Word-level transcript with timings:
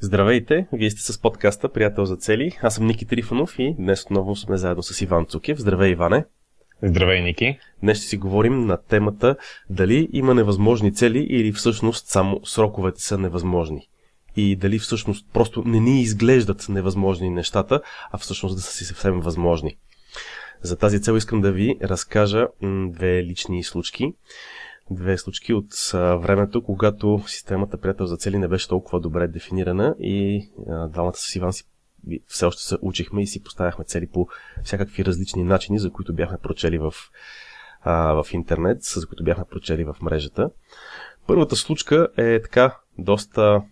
Здравейте, 0.00 0.66
вие 0.72 0.90
сте 0.90 1.12
с 1.12 1.20
подкаста 1.20 1.68
Приятел 1.68 2.04
за 2.04 2.16
цели. 2.16 2.58
Аз 2.62 2.74
съм 2.74 2.86
Ники 2.86 3.06
Трифонов 3.06 3.58
и 3.58 3.74
днес 3.78 4.02
отново 4.02 4.36
сме 4.36 4.56
заедно 4.56 4.82
с 4.82 5.00
Иван 5.00 5.26
Цукев. 5.26 5.58
Здравей, 5.58 5.92
Иване! 5.92 6.24
Здравей, 6.82 7.22
Ники! 7.22 7.58
Днес 7.82 7.98
ще 7.98 8.06
си 8.06 8.16
говорим 8.16 8.66
на 8.66 8.76
темата 8.82 9.36
дали 9.70 10.08
има 10.12 10.34
невъзможни 10.34 10.94
цели 10.94 11.18
или 11.18 11.52
всъщност 11.52 12.06
само 12.06 12.46
сроковете 12.46 13.02
са 13.02 13.18
невъзможни. 13.18 13.88
И 14.36 14.56
дали 14.56 14.78
всъщност 14.78 15.26
просто 15.32 15.62
не 15.66 15.80
ни 15.80 16.00
изглеждат 16.00 16.66
невъзможни 16.68 17.30
нещата, 17.30 17.80
а 18.12 18.18
всъщност 18.18 18.56
да 18.56 18.62
са 18.62 18.72
си 18.72 18.84
съвсем 18.84 19.20
възможни. 19.20 19.76
За 20.62 20.76
тази 20.76 21.02
цел 21.02 21.16
искам 21.16 21.40
да 21.40 21.52
ви 21.52 21.76
разкажа 21.82 22.46
две 22.88 23.24
лични 23.24 23.64
случки 23.64 24.12
две 24.90 25.18
случки 25.18 25.54
от 25.54 25.90
времето, 25.92 26.62
когато 26.62 27.22
системата 27.26 27.78
приятел 27.78 28.06
за 28.06 28.16
цели 28.16 28.38
не 28.38 28.48
беше 28.48 28.68
толкова 28.68 29.00
добре 29.00 29.28
дефинирана 29.28 29.94
и 29.98 30.48
двамата 30.88 31.16
с 31.16 31.36
Иван 31.36 31.52
си 31.52 31.64
все 32.26 32.46
още 32.46 32.62
се 32.62 32.76
учихме 32.82 33.22
и 33.22 33.26
си 33.26 33.42
поставяхме 33.42 33.84
цели 33.84 34.06
по 34.06 34.28
всякакви 34.64 35.04
различни 35.04 35.44
начини, 35.44 35.78
за 35.78 35.90
които 35.90 36.14
бяхме 36.14 36.38
прочели 36.42 36.78
в, 36.78 36.94
а, 37.80 38.22
в 38.22 38.32
интернет, 38.32 38.82
за 38.82 39.06
които 39.06 39.24
бяхме 39.24 39.44
прочели 39.50 39.84
в 39.84 39.96
мрежата. 40.02 40.50
Първата 41.26 41.56
случка 41.56 42.08
е 42.16 42.42
така 42.42 42.76
доста 42.98 43.62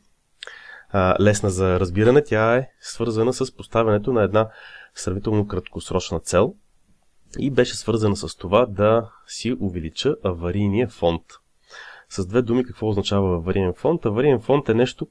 а, 0.89 1.23
лесна 1.23 1.51
за 1.51 1.81
разбиране. 1.81 2.25
Тя 2.25 2.57
е 2.57 2.69
свързана 2.81 3.33
с 3.33 3.57
поставянето 3.57 4.13
на 4.13 4.23
една 4.23 4.49
сравнително 4.95 5.47
краткосрочна 5.47 6.21
цел– 6.21 6.55
и 7.39 7.51
беше 7.51 7.77
свързана 7.77 8.17
с 8.17 8.37
това 8.37 8.67
да 8.67 9.11
си 9.27 9.57
увелича 9.61 10.17
аварийния 10.25 10.89
фонд. 10.89 11.23
С 12.09 12.27
две 12.27 12.43
думи 12.43 12.65
какво 12.65 12.89
означава 12.89 13.37
авариен 13.37 13.73
фонд? 13.77 14.07
Авариен 14.07 14.41
фонд 14.41 14.69
е 14.69 14.75
нещо, 14.75 15.07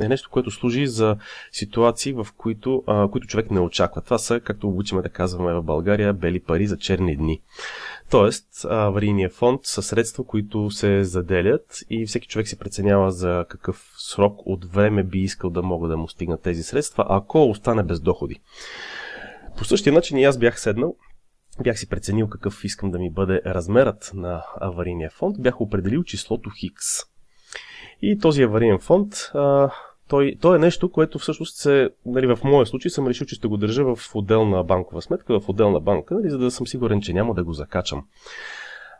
е 0.00 0.08
нещо, 0.08 0.30
което 0.30 0.50
служи 0.50 0.86
за 0.86 1.16
ситуации, 1.52 2.12
в 2.12 2.26
които, 2.36 2.84
а, 2.86 3.08
които 3.08 3.26
човек 3.26 3.50
не 3.50 3.60
очаква. 3.60 4.02
Това 4.02 4.18
са, 4.18 4.40
както 4.40 4.68
обучиме 4.68 5.02
да 5.02 5.08
казваме 5.08 5.54
в 5.54 5.62
България, 5.62 6.12
бели 6.12 6.40
пари 6.40 6.66
за 6.66 6.78
черни 6.78 7.16
дни. 7.16 7.40
Тоест, 8.10 8.46
аварийният 8.64 9.32
фонд 9.32 9.60
са 9.64 9.82
средства, 9.82 10.24
които 10.24 10.70
се 10.70 11.04
заделят 11.04 11.78
и 11.90 12.06
всеки 12.06 12.28
човек 12.28 12.48
си 12.48 12.58
преценява 12.58 13.10
за 13.12 13.44
какъв 13.48 13.92
срок 13.96 14.46
от 14.46 14.64
време 14.64 15.02
би 15.02 15.18
искал 15.18 15.50
да 15.50 15.62
мога 15.62 15.88
да 15.88 15.96
му 15.96 16.08
стигнат 16.08 16.42
тези 16.42 16.62
средства, 16.62 17.06
ако 17.08 17.50
остане 17.50 17.82
без 17.82 18.00
доходи. 18.00 18.40
По 19.56 19.64
същия 19.64 19.92
начин 19.92 20.18
и 20.18 20.24
аз 20.24 20.38
бях 20.38 20.60
седнал 20.60 20.96
бях 21.60 21.78
си 21.78 21.88
преценил 21.88 22.28
какъв 22.28 22.64
искам 22.64 22.90
да 22.90 22.98
ми 22.98 23.10
бъде 23.10 23.42
размерът 23.46 24.10
на 24.14 24.44
аварийния 24.60 25.10
фонд, 25.10 25.36
бях 25.40 25.60
определил 25.60 26.04
числото 26.04 26.50
Хикс. 26.50 26.86
И 28.02 28.18
този 28.18 28.42
авариен 28.42 28.78
фонд, 28.78 29.14
а, 29.34 29.70
той, 30.08 30.36
той 30.40 30.56
е 30.56 30.58
нещо, 30.58 30.90
което 30.90 31.18
всъщност 31.18 31.56
се, 31.56 31.90
нали, 32.06 32.26
в 32.26 32.38
моя 32.44 32.66
случай 32.66 32.90
съм 32.90 33.06
решил, 33.06 33.26
че 33.26 33.34
ще 33.34 33.48
го 33.48 33.56
държа 33.56 33.84
в 33.84 34.14
отделна 34.14 34.64
банкова 34.64 35.02
сметка, 35.02 35.40
в 35.40 35.48
отделна 35.48 35.80
банка, 35.80 36.14
нали, 36.14 36.30
за 36.30 36.38
да 36.38 36.50
съм 36.50 36.66
сигурен, 36.66 37.00
че 37.00 37.12
няма 37.12 37.34
да 37.34 37.44
го 37.44 37.52
закачам. 37.52 38.04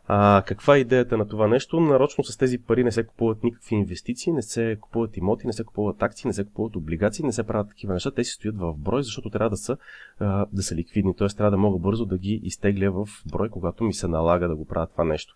А, 0.07 0.43
каква 0.47 0.75
е 0.75 0.79
идеята 0.79 1.17
на 1.17 1.27
това 1.27 1.47
нещо? 1.47 1.79
Нарочно 1.79 2.23
с 2.23 2.37
тези 2.37 2.57
пари 2.57 2.83
не 2.83 2.91
се 2.91 3.03
купуват 3.03 3.43
никакви 3.43 3.75
инвестиции, 3.75 4.33
не 4.33 4.41
се 4.41 4.77
купуват 4.81 5.17
имоти, 5.17 5.47
не 5.47 5.53
се 5.53 5.63
купуват 5.63 6.03
акции, 6.03 6.27
не 6.27 6.33
се 6.33 6.43
купуват 6.43 6.75
облигации, 6.75 7.25
не 7.25 7.31
се 7.31 7.43
правят 7.43 7.69
такива 7.69 7.93
неща. 7.93 8.11
Те 8.11 8.23
си 8.23 8.31
стоят 8.31 8.57
в 8.57 8.73
брой, 8.77 9.03
защото 9.03 9.29
трябва 9.29 9.49
да 9.49 9.57
са, 9.57 9.77
а, 10.19 10.45
да 10.53 10.63
са 10.63 10.75
ликвидни, 10.75 11.15
т.е. 11.15 11.27
трябва 11.27 11.51
да 11.51 11.57
мога 11.57 11.79
бързо 11.79 12.05
да 12.05 12.17
ги 12.17 12.41
изтегля 12.43 12.91
в 12.91 13.07
брой, 13.31 13.49
когато 13.49 13.83
ми 13.83 13.93
се 13.93 14.07
налага 14.07 14.47
да 14.47 14.55
го 14.55 14.65
правя 14.65 14.87
това 14.87 15.03
нещо. 15.03 15.33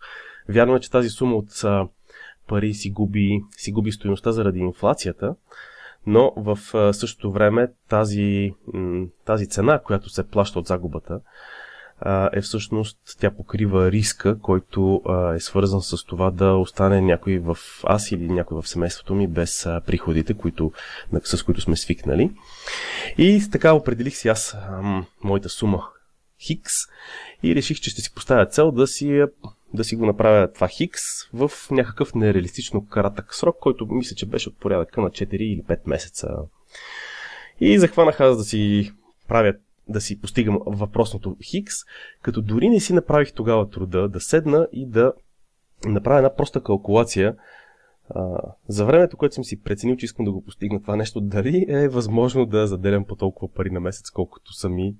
Вярно 0.49 0.75
е, 0.75 0.79
че 0.79 0.91
тази 0.91 1.09
сума 1.09 1.35
от 1.35 1.63
а, 1.63 1.87
пари 2.47 2.73
си 2.73 2.91
губи, 2.91 3.41
си 3.57 3.71
губи 3.71 3.91
стоеността 3.91 4.31
заради 4.31 4.59
инфлацията, 4.59 5.35
но 6.07 6.33
в 6.37 6.59
същото 6.93 7.31
време 7.31 7.67
тази, 7.89 8.53
тази 9.25 9.47
цена, 9.47 9.79
която 9.79 10.09
се 10.09 10.27
плаща 10.27 10.59
от 10.59 10.67
загубата, 10.67 11.21
е 12.33 12.41
всъщност 12.41 12.97
тя 13.19 13.31
покрива 13.31 13.91
риска, 13.91 14.39
който 14.39 15.01
е 15.35 15.39
свързан 15.39 15.81
с 15.81 16.03
това 16.05 16.31
да 16.31 16.53
остане 16.53 17.01
някой 17.01 17.39
в 17.39 17.57
аз 17.83 18.11
или 18.11 18.29
някой 18.29 18.61
в 18.61 18.67
семейството 18.67 19.15
ми 19.15 19.27
без 19.27 19.67
приходите, 19.85 20.33
които, 20.33 20.71
с 21.23 21.43
които 21.43 21.61
сме 21.61 21.75
свикнали. 21.75 22.31
И 23.17 23.43
така 23.51 23.73
определих 23.73 24.15
си 24.15 24.27
аз 24.27 24.57
моята 25.23 25.49
сума 25.49 25.83
Хикс 26.41 26.73
и 27.43 27.55
реших, 27.55 27.79
че 27.79 27.89
ще 27.89 28.01
си 28.01 28.13
поставя 28.13 28.45
цел 28.45 28.71
да 28.71 28.87
си, 28.87 29.23
да 29.73 29.83
си 29.83 29.95
го 29.95 30.05
направя 30.05 30.51
това 30.53 30.67
Хикс 30.67 31.01
в 31.33 31.51
някакъв 31.71 32.15
нереалистично 32.15 32.85
кратък 32.85 33.35
срок, 33.35 33.55
който 33.59 33.85
мисля, 33.85 34.15
че 34.15 34.25
беше 34.25 34.49
от 34.49 34.59
порядъка 34.59 35.01
на 35.01 35.09
4 35.09 35.33
или 35.33 35.63
5 35.63 35.79
месеца. 35.85 36.27
И 37.59 37.79
захванах 37.79 38.19
аз 38.19 38.37
да 38.37 38.43
си 38.43 38.91
правя 39.27 39.53
да 39.89 40.01
си 40.01 40.21
постигам 40.21 40.59
въпросното 40.65 41.37
Хикс, 41.43 41.75
като 42.21 42.41
дори 42.41 42.69
не 42.69 42.79
си 42.79 42.93
направих 42.93 43.33
тогава 43.33 43.69
труда 43.69 44.09
да 44.09 44.19
седна 44.19 44.67
и 44.71 44.87
да 44.87 45.13
направя 45.85 46.17
една 46.17 46.35
проста 46.35 46.63
калкулация 46.63 47.35
а, 48.09 48.39
за 48.67 48.85
времето, 48.85 49.17
което 49.17 49.35
съм 49.35 49.43
си 49.43 49.63
преценил, 49.63 49.95
че 49.95 50.05
искам 50.05 50.25
да 50.25 50.31
го 50.31 50.43
постигна 50.43 50.81
това 50.81 50.95
нещо, 50.95 51.21
дали 51.21 51.65
е 51.69 51.87
възможно 51.87 52.45
да 52.45 52.67
заделям 52.67 53.05
по 53.05 53.15
толкова 53.15 53.53
пари 53.53 53.69
на 53.69 53.79
месец, 53.79 54.09
колкото 54.09 54.53
са 54.53 54.69
ми, 54.69 54.95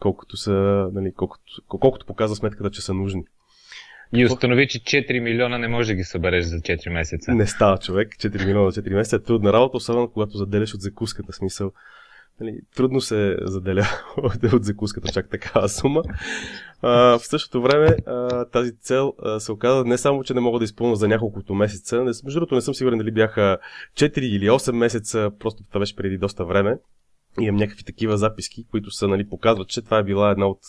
колкото 0.00 0.36
са, 0.36 0.88
нали, 0.92 1.12
колкото, 1.12 1.62
колкото 1.68 2.06
показва 2.06 2.36
сметката, 2.36 2.70
че 2.70 2.82
са 2.82 2.94
нужни. 2.94 3.24
И 4.12 4.26
установи, 4.26 4.68
че 4.68 4.78
4 4.80 5.20
милиона 5.20 5.58
не 5.58 5.68
може 5.68 5.92
да 5.92 5.94
ги 5.94 6.04
събереш 6.04 6.44
за 6.44 6.56
4 6.56 6.92
месеца. 6.92 7.34
Не 7.34 7.46
става 7.46 7.78
човек. 7.78 8.08
4 8.08 8.46
милиона 8.46 8.70
за 8.70 8.82
4 8.82 8.94
месеца 8.94 9.16
е 9.16 9.22
трудна 9.22 9.52
работа, 9.52 9.76
особено 9.76 10.08
когато 10.08 10.36
заделяш 10.36 10.74
от 10.74 10.80
закуската 10.80 11.32
смисъл 11.32 11.72
нали, 12.40 12.60
трудно 12.76 13.00
се 13.00 13.36
заделя 13.42 13.86
от 14.52 14.64
закуската 14.64 15.12
чак 15.12 15.30
такава 15.30 15.68
сума. 15.68 16.02
А, 16.82 17.18
в 17.18 17.26
същото 17.26 17.62
време 17.62 17.96
а, 18.06 18.44
тази 18.44 18.76
цел 18.76 19.12
а, 19.22 19.40
се 19.40 19.52
оказа 19.52 19.84
не 19.84 19.98
само, 19.98 20.24
че 20.24 20.34
не 20.34 20.40
мога 20.40 20.58
да 20.58 20.64
изпълня 20.64 20.96
за 20.96 21.08
няколкото 21.08 21.54
месеца, 21.54 21.96
не, 21.96 22.04
между 22.04 22.40
другото 22.40 22.54
не 22.54 22.60
съм 22.60 22.74
сигурен 22.74 22.98
дали 22.98 23.10
бяха 23.10 23.58
4 23.96 24.18
или 24.18 24.48
8 24.48 24.72
месеца, 24.72 25.30
просто 25.38 25.62
това 25.68 25.80
беше 25.80 25.96
преди 25.96 26.18
доста 26.18 26.44
време. 26.44 26.78
Имам 27.40 27.56
някакви 27.56 27.84
такива 27.84 28.16
записки, 28.16 28.66
които 28.70 28.90
са, 28.90 29.08
нали, 29.08 29.28
показват, 29.28 29.68
че 29.68 29.82
това 29.82 29.98
е 29.98 30.04
била 30.04 30.30
една 30.30 30.46
от 30.46 30.60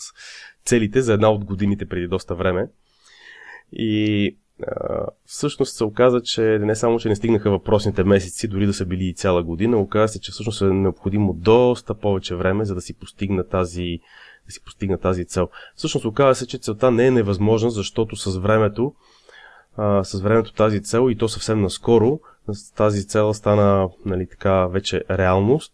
целите 0.64 1.02
за 1.02 1.12
една 1.12 1.30
от 1.30 1.44
годините 1.44 1.86
преди 1.86 2.08
доста 2.08 2.34
време. 2.34 2.68
И 3.72 4.36
всъщност 5.24 5.76
се 5.76 5.84
оказа, 5.84 6.20
че 6.20 6.42
не 6.42 6.74
само, 6.74 6.98
че 6.98 7.08
не 7.08 7.16
стигнаха 7.16 7.50
въпросните 7.50 8.04
месеци, 8.04 8.48
дори 8.48 8.66
да 8.66 8.74
са 8.74 8.86
били 8.86 9.04
и 9.04 9.14
цяла 9.14 9.42
година, 9.42 9.78
оказа 9.78 10.12
се, 10.12 10.20
че 10.20 10.32
всъщност 10.32 10.62
е 10.62 10.64
необходимо 10.64 11.32
доста 11.32 11.94
повече 11.94 12.34
време, 12.34 12.64
за 12.64 12.74
да 12.74 12.80
си 12.80 12.94
постигна 12.94 13.48
тази, 13.48 13.98
да 14.46 14.52
си 14.52 14.64
постигна 14.64 14.98
тази 14.98 15.24
цел. 15.24 15.48
Всъщност 15.74 16.06
оказа 16.06 16.34
се, 16.34 16.46
че 16.46 16.58
целта 16.58 16.90
не 16.90 17.06
е 17.06 17.10
невъзможна, 17.10 17.70
защото 17.70 18.16
с 18.16 18.38
времето, 18.38 18.94
а, 19.76 20.04
с 20.04 20.20
времето 20.20 20.52
тази 20.52 20.82
цел 20.82 21.10
и 21.10 21.16
то 21.16 21.28
съвсем 21.28 21.60
наскоро, 21.60 22.20
тази 22.76 23.06
цел 23.08 23.34
стана 23.34 23.88
нали, 24.04 24.26
така 24.28 24.66
вече 24.66 25.02
реалност 25.10 25.72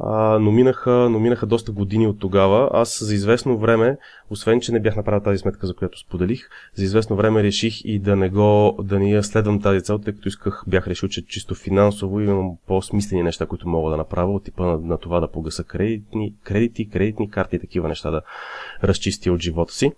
а, 0.00 0.38
но, 0.38 0.50
минаха, 0.50 0.90
но 0.90 1.20
минаха 1.20 1.46
доста 1.46 1.72
години 1.72 2.06
от 2.06 2.18
тогава. 2.18 2.70
Аз 2.72 3.04
за 3.04 3.14
известно 3.14 3.58
време, 3.58 3.96
освен 4.30 4.60
че 4.60 4.72
не 4.72 4.80
бях 4.80 4.96
направил 4.96 5.22
тази 5.22 5.38
сметка, 5.38 5.66
за 5.66 5.74
която 5.74 5.98
споделих, 5.98 6.48
за 6.74 6.84
известно 6.84 7.16
време 7.16 7.42
реших 7.42 7.84
и 7.84 7.98
да 7.98 8.16
не 8.16 8.28
го, 8.28 8.78
да 8.82 8.98
не 8.98 9.10
я 9.10 9.22
следвам 9.22 9.62
тази 9.62 9.80
цел, 9.80 9.98
тъй 9.98 10.14
като 10.14 10.28
исках, 10.28 10.64
бях 10.66 10.86
решил, 10.86 11.08
че 11.08 11.26
чисто 11.26 11.54
финансово 11.54 12.20
имам 12.20 12.56
по-смислени 12.66 13.22
неща, 13.22 13.46
които 13.46 13.68
мога 13.68 13.90
да 13.90 13.96
направя, 13.96 14.34
от 14.34 14.44
типа 14.44 14.66
на, 14.66 14.78
на 14.78 14.98
това 14.98 15.20
да 15.20 15.28
погаса 15.28 15.64
кредитни, 15.64 16.34
кредити, 16.44 16.88
кредитни 16.88 17.30
карти 17.30 17.56
и 17.56 17.58
такива 17.58 17.88
неща 17.88 18.10
да 18.10 18.22
разчистя 18.84 19.32
от 19.32 19.40
живота 19.40 19.72
си. 19.72 19.92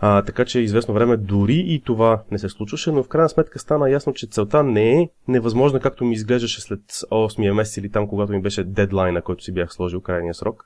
А, 0.00 0.22
така 0.22 0.44
че 0.44 0.60
известно 0.60 0.94
време 0.94 1.16
дори 1.16 1.64
и 1.66 1.82
това 1.84 2.22
не 2.30 2.38
се 2.38 2.48
случваше, 2.48 2.92
но 2.92 3.02
в 3.02 3.08
крайна 3.08 3.28
сметка 3.28 3.58
стана 3.58 3.90
ясно, 3.90 4.12
че 4.12 4.26
целта 4.26 4.62
не 4.62 5.00
е 5.00 5.08
невъзможна, 5.28 5.80
както 5.80 6.04
ми 6.04 6.14
изглеждаше 6.14 6.60
след 6.60 6.80
8 6.80 7.52
месец 7.52 7.76
или 7.76 7.90
там, 7.90 8.08
когато 8.08 8.32
ми 8.32 8.42
беше 8.42 8.64
дедлайна, 8.64 9.22
който 9.22 9.44
си 9.44 9.52
бях 9.52 9.72
сложил 9.72 10.00
крайния 10.00 10.34
срок. 10.34 10.64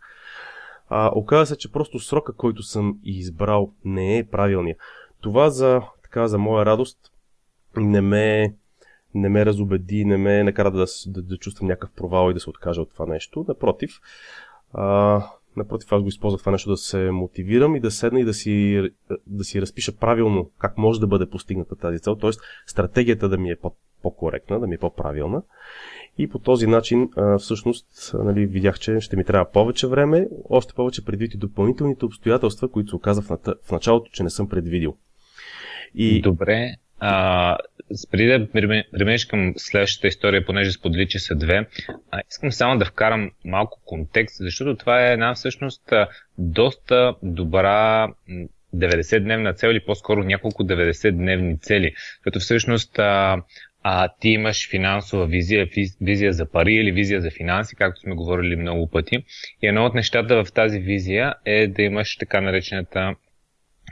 А, 0.88 1.10
оказа 1.14 1.46
се, 1.46 1.58
че 1.58 1.72
просто 1.72 1.98
срока, 1.98 2.32
който 2.32 2.62
съм 2.62 2.98
избрал, 3.04 3.72
не 3.84 4.18
е 4.18 4.26
правилния. 4.26 4.76
Това 5.20 5.50
за, 5.50 5.82
така, 6.02 6.28
за 6.28 6.38
моя 6.38 6.66
радост 6.66 6.98
не 7.76 8.00
ме, 8.00 8.54
не 9.14 9.28
ме 9.28 9.46
разобеди, 9.46 10.04
не 10.04 10.16
ме 10.16 10.42
накара 10.42 10.70
да, 10.70 10.86
да, 11.06 11.22
да 11.22 11.36
чувствам 11.36 11.68
някакъв 11.68 11.90
провал 11.96 12.30
и 12.30 12.34
да 12.34 12.40
се 12.40 12.50
откажа 12.50 12.82
от 12.82 12.92
това 12.92 13.06
нещо. 13.06 13.44
Напротив, 13.48 13.90
а, 14.72 15.22
Напротив, 15.58 15.92
аз 15.92 16.02
го 16.02 16.08
използвах 16.08 16.40
това 16.40 16.52
нещо 16.52 16.70
да 16.70 16.76
се 16.76 17.10
мотивирам 17.10 17.76
и 17.76 17.80
да 17.80 17.90
седна 17.90 18.20
и 18.20 18.24
да 18.24 18.34
си, 18.34 18.82
да 19.26 19.44
си 19.44 19.60
разпиша 19.60 19.96
правилно 19.96 20.50
как 20.58 20.78
може 20.78 21.00
да 21.00 21.06
бъде 21.06 21.30
постигната 21.30 21.76
тази 21.76 21.98
цел, 21.98 22.16
т.е. 22.16 22.30
стратегията 22.66 23.28
да 23.28 23.38
ми 23.38 23.50
е 23.50 23.56
по-коректна, 24.02 24.60
да 24.60 24.66
ми 24.66 24.74
е 24.74 24.78
по-правилна. 24.78 25.42
И 26.18 26.28
по 26.28 26.38
този 26.38 26.66
начин, 26.66 27.08
всъщност, 27.38 28.14
нали, 28.14 28.46
видях, 28.46 28.78
че 28.78 29.00
ще 29.00 29.16
ми 29.16 29.24
трябва 29.24 29.52
повече 29.52 29.86
време, 29.86 30.26
още 30.50 30.74
повече 30.74 31.04
предвид 31.04 31.34
и 31.34 31.38
допълнителните 31.38 32.04
обстоятелства, 32.04 32.70
които 32.70 32.88
се 32.88 32.96
оказа 32.96 33.22
в 33.22 33.72
началото, 33.72 34.10
че 34.12 34.22
не 34.22 34.30
съм 34.30 34.48
предвидил. 34.48 34.96
И... 35.94 36.20
Добре, 36.20 36.74
а, 37.00 37.56
преди 38.10 38.26
да 38.26 38.50
преминеш 38.92 39.26
към 39.26 39.54
следващата 39.56 40.06
история, 40.06 40.46
понеже 40.46 40.72
сподели, 40.72 41.08
че 41.08 41.18
са 41.18 41.34
две, 41.34 41.66
а, 42.10 42.22
искам 42.30 42.52
само 42.52 42.78
да 42.78 42.84
вкарам 42.84 43.30
малко 43.44 43.80
контекст, 43.84 44.36
защото 44.38 44.76
това 44.76 45.06
е 45.06 45.12
една 45.12 45.34
всъщност 45.34 45.92
доста 46.38 47.14
добра 47.22 48.08
90-дневна 48.76 49.56
цел 49.56 49.68
или 49.68 49.80
по-скоро 49.80 50.24
няколко 50.24 50.64
90-дневни 50.64 51.60
цели, 51.60 51.94
като 52.22 52.40
всъщност 52.40 52.98
а, 52.98 53.42
а, 53.90 54.08
ти 54.20 54.28
имаш 54.28 54.70
финансова 54.70 55.26
визия, 55.26 55.68
визия 56.00 56.32
за 56.32 56.50
пари 56.50 56.74
или 56.74 56.92
визия 56.92 57.20
за 57.20 57.30
финанси, 57.30 57.76
както 57.76 58.00
сме 58.00 58.14
говорили 58.14 58.56
много 58.56 58.90
пъти. 58.90 59.24
И 59.62 59.68
едно 59.68 59.84
от 59.84 59.94
нещата 59.94 60.44
в 60.44 60.52
тази 60.52 60.80
визия 60.80 61.34
е 61.44 61.66
да 61.66 61.82
имаш 61.82 62.16
така 62.16 62.40
наречената 62.40 63.14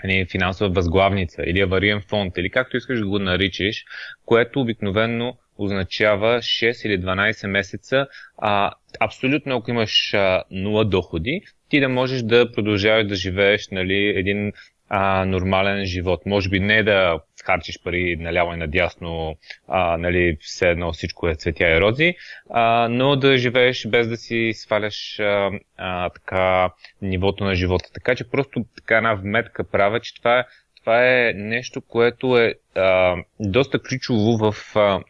нали, 0.05 0.27
финансова 0.31 0.71
възглавница 0.71 1.43
или 1.47 1.61
авариен 1.61 2.03
фонд, 2.09 2.39
или 2.39 2.51
както 2.51 2.77
искаш 2.77 3.01
да 3.01 3.07
го 3.07 3.19
наричаш, 3.19 3.85
което 4.27 4.61
обикновенно 4.61 5.39
означава 5.59 6.39
6 6.39 6.87
или 6.87 7.01
12 7.01 7.47
месеца, 7.47 8.07
а, 8.39 8.73
абсолютно 9.01 9.57
ако 9.57 9.71
имаш 9.71 10.15
а, 10.15 10.43
нула 10.51 10.85
доходи, 10.85 11.41
ти 11.69 11.81
да 11.81 11.89
можеш 11.89 12.23
да 12.23 12.53
продължаваш 12.53 13.07
да 13.07 13.15
живееш 13.15 13.69
нали, 13.69 14.13
един 14.17 14.53
а, 14.89 15.25
нормален 15.25 15.85
живот. 15.85 16.27
Може 16.27 16.49
би 16.49 16.61
не 16.61 16.83
да 16.83 17.21
харчиш 17.45 17.83
пари 17.83 18.17
наляво 18.17 18.55
и 18.55 18.57
надясно, 18.57 19.37
а, 19.69 19.97
нали, 19.97 20.37
все 20.41 20.69
едно 20.69 20.93
всичко 20.93 21.29
е 21.29 21.35
цветя 21.35 21.77
и 21.77 21.81
рози, 21.81 22.15
а, 22.51 22.89
но 22.91 23.17
да 23.17 23.37
живееш 23.37 23.87
без 23.89 24.09
да 24.09 24.17
си 24.17 24.53
сваляш 24.55 25.19
а, 25.21 25.51
а, 25.77 26.11
така, 26.11 26.71
нивото 27.03 27.45
на 27.45 27.55
живота. 27.55 27.93
Така 27.93 28.15
че 28.15 28.31
просто 28.31 28.65
така 28.77 28.97
една 28.97 29.15
вметка 29.15 29.65
правя, 29.65 30.01
че 30.01 30.15
това 30.15 30.39
е, 30.39 30.45
това 30.81 31.07
е 31.07 31.33
нещо, 31.35 31.81
което 31.81 32.39
е 32.39 32.55
а, 32.75 33.17
доста 33.41 33.79
ключово 33.83 34.37
в 34.37 34.77
а, 34.77 35.01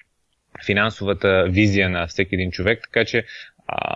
финансовата 0.66 1.46
визия 1.48 1.90
на 1.90 2.06
всеки 2.06 2.34
един 2.34 2.50
човек, 2.50 2.80
така 2.82 3.04
че 3.04 3.24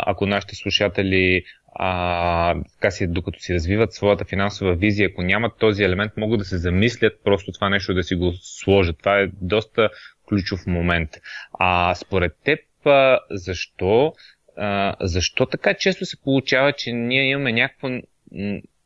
ако 0.06 0.26
нашите 0.26 0.54
слушатели 0.54 1.44
а, 1.72 2.54
така 2.72 2.90
си, 2.90 3.06
докато 3.06 3.40
си 3.40 3.54
развиват 3.54 3.92
своята 3.92 4.24
финансова 4.24 4.74
визия, 4.74 5.08
ако 5.12 5.22
нямат 5.22 5.52
този 5.58 5.82
елемент, 5.82 6.12
могат 6.16 6.38
да 6.38 6.44
се 6.44 6.58
замислят 6.58 7.12
просто 7.24 7.52
това 7.52 7.68
нещо 7.68 7.94
да 7.94 8.02
си 8.02 8.14
го 8.14 8.32
сложат. 8.42 8.98
Това 8.98 9.18
е 9.20 9.30
доста 9.40 9.90
ключов 10.28 10.66
момент. 10.66 11.10
А 11.52 11.94
според 11.94 12.32
теб, 12.44 12.60
а, 12.84 13.18
защо, 13.30 14.12
а, 14.56 14.96
защо 15.00 15.46
така 15.46 15.74
често 15.74 16.06
се 16.06 16.22
получава, 16.22 16.72
че 16.72 16.92
ние 16.92 17.30
имаме 17.30 17.52
някакво 17.52 17.88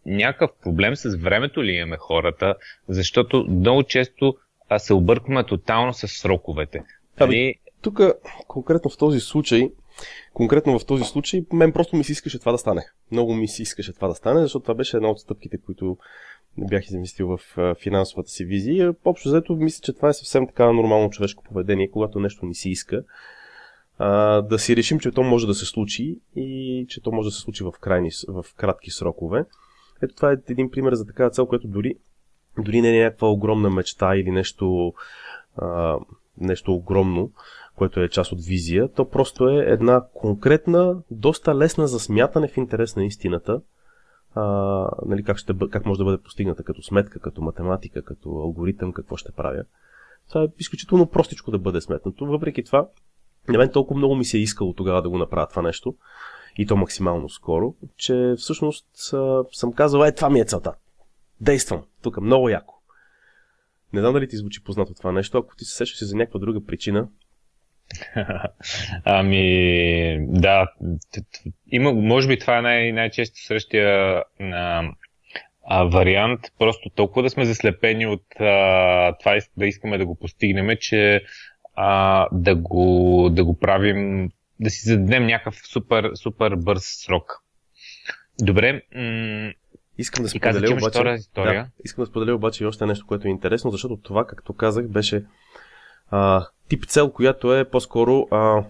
някакъв 0.07 0.51
проблем 0.63 0.97
с 0.97 1.17
времето 1.17 1.65
ли 1.65 1.73
имаме 1.73 1.97
хората, 1.97 2.55
защото 2.89 3.47
много 3.49 3.83
често 3.83 4.37
а, 4.69 4.79
се 4.79 4.95
объркваме 4.95 5.45
тотално 5.45 5.95
с 5.95 6.09
сроковете. 6.09 6.83
Ами, 7.19 7.37
нали? 7.37 7.55
тук 7.83 8.01
конкретно 8.49 8.91
в 8.91 8.99
този 8.99 9.21
случай 9.21 9.69
Конкретно 10.35 10.79
в 10.79 10.87
този 10.87 11.05
случай, 11.05 11.45
мен 11.53 11.73
просто 11.73 11.97
ми 11.97 12.05
се 12.05 12.13
искаше 12.13 12.39
това 12.39 12.53
да 12.53 12.59
стане. 12.59 12.87
Много 13.13 13.35
ми 13.35 13.49
се 13.49 13.63
искаше 13.63 13.93
това 13.93 14.09
да 14.09 14.15
стане, 14.15 14.41
защото 14.41 14.63
това 14.63 14.75
беше 14.75 14.97
една 14.97 15.09
от 15.09 15.21
стъпките, 15.21 15.59
които 15.59 15.99
бях 16.59 16.87
измислил 16.87 17.37
в 17.37 17.75
финансовата 17.83 18.31
си 18.31 18.45
визия. 18.45 18.95
Общо 19.05 19.29
взето, 19.29 19.57
мисля, 19.57 19.81
че 19.83 19.93
това 19.93 20.09
е 20.09 20.13
съвсем 20.13 20.47
така 20.47 20.73
нормално 20.73 21.11
човешко 21.11 21.45
поведение, 21.45 21.91
когато 21.91 22.21
нещо 22.21 22.47
ни 22.47 22.55
се 22.55 22.71
иска. 22.71 23.05
А, 23.99 24.43
да 24.43 24.59
си 24.59 24.77
решим, 24.77 25.01
че 25.01 25.11
то 25.11 25.23
може 25.23 25.47
да 25.47 25.55
се 25.55 25.65
случи 25.65 26.19
и 26.37 26.87
че 26.89 27.03
то 27.03 27.13
може 27.13 27.29
да 27.29 27.33
се 27.33 27.41
случи 27.41 27.65
в, 27.65 27.73
крайни, 27.81 28.11
в 28.29 28.45
кратки 28.57 28.91
срокове. 28.91 29.45
Ето 30.03 30.15
това 30.15 30.33
е 30.33 30.37
един 30.49 30.71
пример 30.71 30.95
за 30.95 31.07
такава 31.07 31.31
цел, 31.31 31.47
което 31.47 31.69
дори, 31.69 31.95
дори 32.59 32.81
не 32.81 32.99
е 32.99 33.05
някаква 33.05 33.29
огромна 33.29 33.71
мечта 33.71 34.17
или 34.17 34.31
нещо, 34.31 34.95
а, 35.57 35.99
нещо 36.39 36.73
огромно, 36.73 37.31
което 37.77 38.01
е 38.01 38.09
част 38.09 38.33
от 38.33 38.45
визия, 38.45 38.93
то 38.93 39.09
просто 39.09 39.49
е 39.49 39.57
една 39.57 40.05
конкретна, 40.15 40.97
доста 41.11 41.55
лесна 41.55 41.87
за 41.87 42.01
смятане 42.01 42.49
в 42.49 42.57
интерес 42.57 42.97
на 42.97 43.05
истината, 43.05 43.61
а, 44.35 44.43
нали, 45.07 45.23
как, 45.23 45.39
ще, 45.39 45.53
как 45.71 45.87
може 45.87 45.99
да 45.99 46.05
бъде 46.05 46.23
постигната 46.23 46.63
като 46.63 46.83
сметка, 46.83 47.21
като 47.21 47.43
математика, 47.43 48.03
като 48.03 48.29
алгоритъм, 48.29 48.93
какво 48.93 49.17
ще 49.17 49.33
правя. 49.33 49.65
Това 50.29 50.43
е 50.43 50.49
изключително 50.59 51.07
простичко 51.07 51.51
да 51.51 51.59
бъде 51.59 51.81
сметнато. 51.81 52.27
Въпреки 52.27 52.65
това, 52.65 52.89
на 53.49 53.59
мен 53.59 53.71
толкова 53.73 53.99
много 53.99 54.15
ми 54.15 54.25
се 54.25 54.39
е 54.39 54.41
искало 54.41 54.73
тогава 54.73 55.03
да 55.03 55.11
го 55.11 55.19
направя 55.19 55.47
това 55.47 55.63
нещо, 55.63 55.95
и 56.59 56.67
то 56.67 56.77
максимално 56.77 57.29
скоро, 57.29 57.75
че 57.97 58.35
всъщност 58.37 58.87
съм 59.53 59.73
казал, 59.73 60.03
е, 60.03 60.13
това 60.13 60.31
ми 60.31 60.41
е 60.41 60.45
целта. 60.45 60.73
Действам. 61.41 61.83
Тук 62.03 62.21
много 62.21 62.49
яко. 62.49 62.75
Не 63.93 64.01
знам 64.01 64.13
дали 64.13 64.29
ти 64.29 64.37
звучи 64.37 64.65
познато 64.65 64.95
това 64.95 65.13
нещо. 65.13 65.39
Ако 65.39 65.57
ти 65.57 65.65
се 65.65 65.77
сещаш 65.77 66.09
за 66.09 66.17
някаква 66.17 66.41
друга 66.41 66.65
причина, 66.65 67.09
ами, 69.05 70.19
да. 70.21 70.67
Има, 71.73 71.93
може 71.93 72.29
би 72.29 72.39
това 72.39 72.59
е 72.59 72.63
най- 72.63 72.93
най-често 72.93 73.45
срещия 73.45 74.23
а, 74.41 74.91
а, 75.65 75.85
вариант. 75.85 76.41
Просто 76.59 76.91
толкова 76.91 77.23
да 77.23 77.31
сме 77.31 77.45
заслепени 77.45 78.07
от 78.07 78.41
а, 78.41 79.13
това 79.13 79.39
да 79.57 79.67
искаме 79.67 79.99
да 79.99 80.07
го 80.07 80.15
постигнем, 80.15 80.77
че 80.81 81.25
а, 81.75 82.27
да, 82.33 82.55
го, 82.55 83.29
да 83.33 83.45
го 83.45 83.59
правим, 83.59 84.31
да 84.61 84.71
си 84.71 84.89
зададем 84.89 85.27
някакъв 85.27 85.57
супер, 85.57 86.11
супер 86.15 86.55
бърз 86.57 86.83
срок. 86.85 87.43
Добре. 88.41 88.83
М- 88.95 89.53
Искам 89.99 90.23
да 90.23 90.29
споделя 90.29 90.73
обаче. 90.73 90.99
Да, 91.35 91.67
искам 91.85 92.03
да 92.03 92.07
споделя 92.07 92.35
обаче 92.35 92.65
и 92.65 92.67
още 92.67 92.87
нещо, 92.87 93.07
което 93.07 93.29
е 93.29 93.31
интересно, 93.31 93.71
защото 93.71 93.97
това, 93.97 94.27
както 94.27 94.53
казах, 94.53 94.89
беше 94.89 95.25
а, 96.15 96.47
тип 96.69 96.87
цел, 96.87 97.11
която 97.11 97.55
е 97.55 97.65
по-скоро, 97.65 98.29
а, 98.31 98.65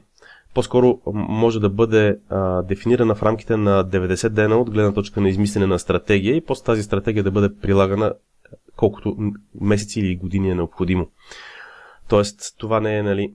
по-скоро 0.54 1.00
може 1.14 1.60
да 1.60 1.68
бъде 1.68 2.18
а, 2.28 2.62
дефинирана 2.62 3.14
в 3.14 3.22
рамките 3.22 3.56
на 3.56 3.84
90 3.84 4.28
дена 4.28 4.56
от 4.56 4.70
гледна 4.70 4.92
точка 4.92 5.20
на 5.20 5.28
измислене 5.28 5.66
на 5.66 5.78
стратегия 5.78 6.36
и 6.36 6.44
после 6.44 6.64
тази 6.64 6.82
стратегия 6.82 7.24
да 7.24 7.30
бъде 7.30 7.56
прилагана 7.56 8.14
колкото 8.76 9.16
месеци 9.60 10.00
или 10.00 10.16
години 10.16 10.50
е 10.50 10.54
необходимо. 10.54 11.08
Тоест, 12.08 12.54
това 12.58 12.80
не 12.80 12.98
е, 12.98 13.02
нали, 13.02 13.34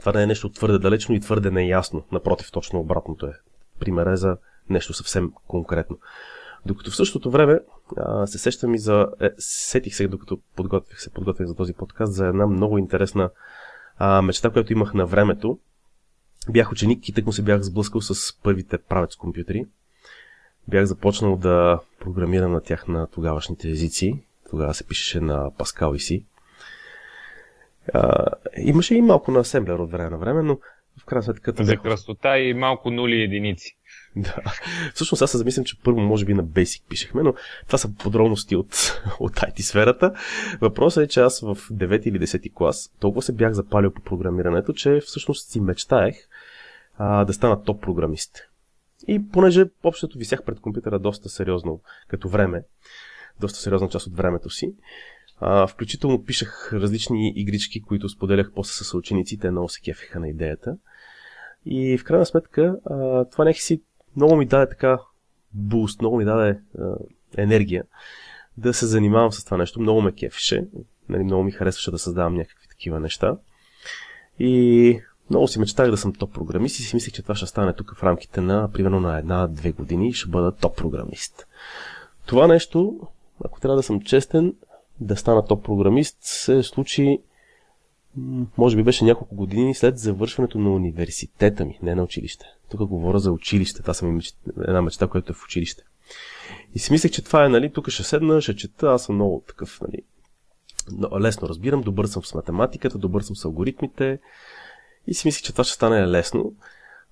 това 0.00 0.12
не 0.12 0.22
е 0.22 0.26
нещо 0.26 0.48
твърде 0.48 0.78
далечно 0.78 1.14
и 1.14 1.20
твърде 1.20 1.50
неясно. 1.50 2.04
Напротив, 2.12 2.52
точно 2.52 2.80
обратното 2.80 3.26
е. 3.26 3.32
Пример 3.78 4.06
е 4.06 4.16
за 4.16 4.36
нещо 4.70 4.92
съвсем 4.92 5.32
конкретно. 5.48 5.98
Докато 6.66 6.90
в 6.90 6.96
същото 6.96 7.30
време 7.30 7.60
а, 7.96 8.26
се 8.26 8.38
сещам 8.38 8.74
и 8.74 8.78
за... 8.78 9.08
Е, 9.20 9.30
сетих 9.38 9.94
се, 9.94 10.08
докато 10.08 10.38
подготвих 10.56 11.00
се, 11.00 11.10
подготвих 11.10 11.46
за 11.46 11.54
този 11.54 11.72
подкаст, 11.72 12.12
за 12.12 12.26
една 12.26 12.46
много 12.46 12.78
интересна 12.78 13.30
а, 13.98 14.22
мечта, 14.22 14.50
която 14.50 14.72
имах 14.72 14.94
на 14.94 15.06
времето. 15.06 15.58
Бях 16.50 16.72
ученик 16.72 17.08
и 17.08 17.12
тъкмо 17.12 17.32
се 17.32 17.42
бях 17.42 17.62
сблъскал 17.62 18.00
с 18.00 18.42
първите 18.42 18.78
правец 18.78 19.16
компютри. 19.16 19.66
Бях 20.68 20.84
започнал 20.84 21.36
да 21.36 21.80
програмирам 22.00 22.52
на 22.52 22.60
тях 22.60 22.88
на 22.88 23.06
тогавашните 23.06 23.68
езици. 23.68 24.22
Тогава 24.50 24.74
се 24.74 24.86
пишеше 24.86 25.20
на 25.20 25.50
Pascal 25.50 25.94
и 25.94 26.00
си. 26.00 26.24
А, 27.94 28.26
имаше 28.56 28.94
и 28.94 29.02
малко 29.02 29.30
на 29.30 29.38
асемблер 29.38 29.78
от 29.78 29.90
време 29.90 30.10
на 30.10 30.18
време, 30.18 30.42
но 30.42 30.58
в 31.00 31.04
крайна 31.04 31.22
сметка... 31.22 31.52
За 31.60 31.76
красота 31.76 32.38
и 32.38 32.54
малко 32.54 32.90
нули 32.90 33.22
единици. 33.22 33.76
Да. 34.16 34.42
Всъщност 34.94 35.22
аз 35.22 35.30
се 35.30 35.38
замислям, 35.38 35.64
че 35.64 35.80
първо 35.84 36.00
може 36.00 36.24
би 36.24 36.34
на 36.34 36.44
Basic 36.44 36.82
пишехме, 36.88 37.22
но 37.22 37.34
това 37.66 37.78
са 37.78 37.94
подробности 37.94 38.56
от, 38.56 39.00
от 39.20 39.32
IT 39.32 39.60
сферата. 39.60 40.12
Въпросът 40.60 41.04
е, 41.04 41.08
че 41.08 41.20
аз 41.20 41.40
в 41.40 41.56
9 41.56 42.02
или 42.02 42.20
10 42.20 42.54
клас 42.54 42.92
толкова 43.00 43.22
се 43.22 43.32
бях 43.32 43.52
запалил 43.52 43.90
по 43.90 44.02
програмирането, 44.02 44.72
че 44.72 45.00
всъщност 45.00 45.50
си 45.50 45.60
мечтаех 45.60 46.16
а, 46.98 47.24
да 47.24 47.32
стана 47.32 47.62
топ 47.62 47.82
програмист. 47.82 48.38
И 49.08 49.28
понеже 49.28 49.64
общото 49.82 50.18
висях 50.18 50.44
пред 50.44 50.60
компютъра 50.60 50.98
доста 50.98 51.28
сериозно 51.28 51.80
като 52.08 52.28
време, 52.28 52.62
доста 53.40 53.58
сериозна 53.58 53.88
част 53.88 54.06
от 54.06 54.16
времето 54.16 54.50
си, 54.50 54.74
а, 55.40 55.66
включително 55.66 56.24
пишах 56.24 56.72
различни 56.72 57.32
игрички, 57.36 57.82
които 57.82 58.08
споделях 58.08 58.52
после 58.54 58.84
с 58.84 58.94
учениците, 58.94 59.50
много 59.50 59.68
се 59.68 59.80
кефиха 59.80 60.20
на 60.20 60.28
идеята. 60.28 60.76
И 61.66 61.98
в 61.98 62.04
крайна 62.04 62.26
сметка, 62.26 62.76
а, 62.84 63.24
това 63.24 63.44
някакси 63.44 63.82
много 64.16 64.36
ми 64.36 64.46
даде 64.46 64.68
така 64.68 64.98
буст, 65.52 66.00
много 66.00 66.16
ми 66.16 66.24
даде 66.24 66.60
а, 66.78 66.94
енергия 67.36 67.84
да 68.56 68.74
се 68.74 68.86
занимавам 68.86 69.32
с 69.32 69.44
това 69.44 69.56
нещо. 69.56 69.80
Много 69.80 70.00
ме 70.00 70.12
кефише. 70.12 70.64
Нали, 71.08 71.24
много 71.24 71.42
ми 71.42 71.52
харесваше 71.52 71.90
да 71.90 71.98
създавам 71.98 72.34
някакви 72.34 72.68
такива 72.68 73.00
неща. 73.00 73.36
И 74.38 75.00
много 75.30 75.48
си 75.48 75.58
мечтах 75.58 75.90
да 75.90 75.96
съм 75.96 76.12
топ 76.12 76.34
програмист 76.34 76.78
и 76.78 76.82
си 76.82 76.96
мислех, 76.96 77.14
че 77.14 77.22
това 77.22 77.34
ще 77.34 77.46
стане 77.46 77.72
тук 77.72 77.94
в 77.96 78.02
рамките 78.02 78.40
на 78.40 78.72
примерно 78.72 79.00
на 79.00 79.18
една-две 79.18 79.72
години 79.72 80.08
и 80.08 80.12
ще 80.12 80.30
бъда 80.30 80.52
топ 80.52 80.76
програмист. 80.76 81.46
Това 82.26 82.46
нещо, 82.46 83.00
ако 83.44 83.60
трябва 83.60 83.76
да 83.76 83.82
съм 83.82 84.00
честен, 84.00 84.54
да 85.00 85.16
стана 85.16 85.44
топ 85.44 85.64
програмист, 85.64 86.16
се 86.20 86.62
случи 86.62 87.18
може 88.58 88.76
би 88.76 88.82
беше 88.82 89.04
няколко 89.04 89.34
години 89.34 89.74
след 89.74 89.98
завършването 89.98 90.58
на 90.58 90.70
университета 90.70 91.64
ми, 91.64 91.78
не 91.82 91.94
на 91.94 92.02
училище. 92.02 92.46
Тук 92.70 92.84
говоря 92.84 93.18
за 93.18 93.32
училище. 93.32 93.82
Това 93.82 93.94
съм 93.94 94.14
меч... 94.14 94.34
една 94.66 94.82
мечта, 94.82 95.06
която 95.06 95.32
е 95.32 95.34
в 95.34 95.44
училище. 95.44 95.82
И 96.74 96.78
си 96.78 96.92
мислех, 96.92 97.12
че 97.12 97.24
това 97.24 97.44
е, 97.44 97.48
нали, 97.48 97.72
тук 97.72 97.88
ще 97.88 98.02
седна, 98.02 98.40
ще 98.40 98.56
чета, 98.56 98.86
аз 98.86 99.04
съм 99.04 99.14
много 99.14 99.44
такъв, 99.48 99.80
нали, 99.80 100.02
лесно 101.20 101.48
разбирам, 101.48 101.82
добър 101.82 102.06
съм 102.06 102.24
с 102.24 102.34
математиката, 102.34 102.98
добър 102.98 103.22
съм 103.22 103.36
с 103.36 103.44
алгоритмите 103.44 104.18
и 105.06 105.14
си 105.14 105.28
мислих, 105.28 105.42
че 105.42 105.52
това 105.52 105.64
ще 105.64 105.74
стане 105.74 106.06
лесно. 106.06 106.54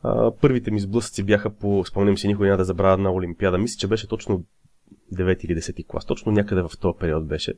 А, 0.02 0.31
първите 0.31 0.71
ми 0.71 0.81
сблъсъци 0.81 1.23
бяха 1.23 1.50
по, 1.50 1.85
спомням 1.85 2.19
си, 2.19 2.28
никой 2.28 2.47
няма 2.47 2.59
да 2.59 2.64
забравя 2.64 2.99
на 2.99 3.12
Олимпиада. 3.12 3.59
Мисля, 3.59 3.78
че 3.78 3.87
беше 3.87 4.09
точно 4.09 4.45
9 5.14 5.45
или 5.45 5.61
10 5.61 5.87
клас. 5.87 6.05
Точно 6.05 6.33
някъде 6.33 6.62
в 6.62 6.71
този 6.81 6.99
период 6.99 7.26
беше. 7.26 7.55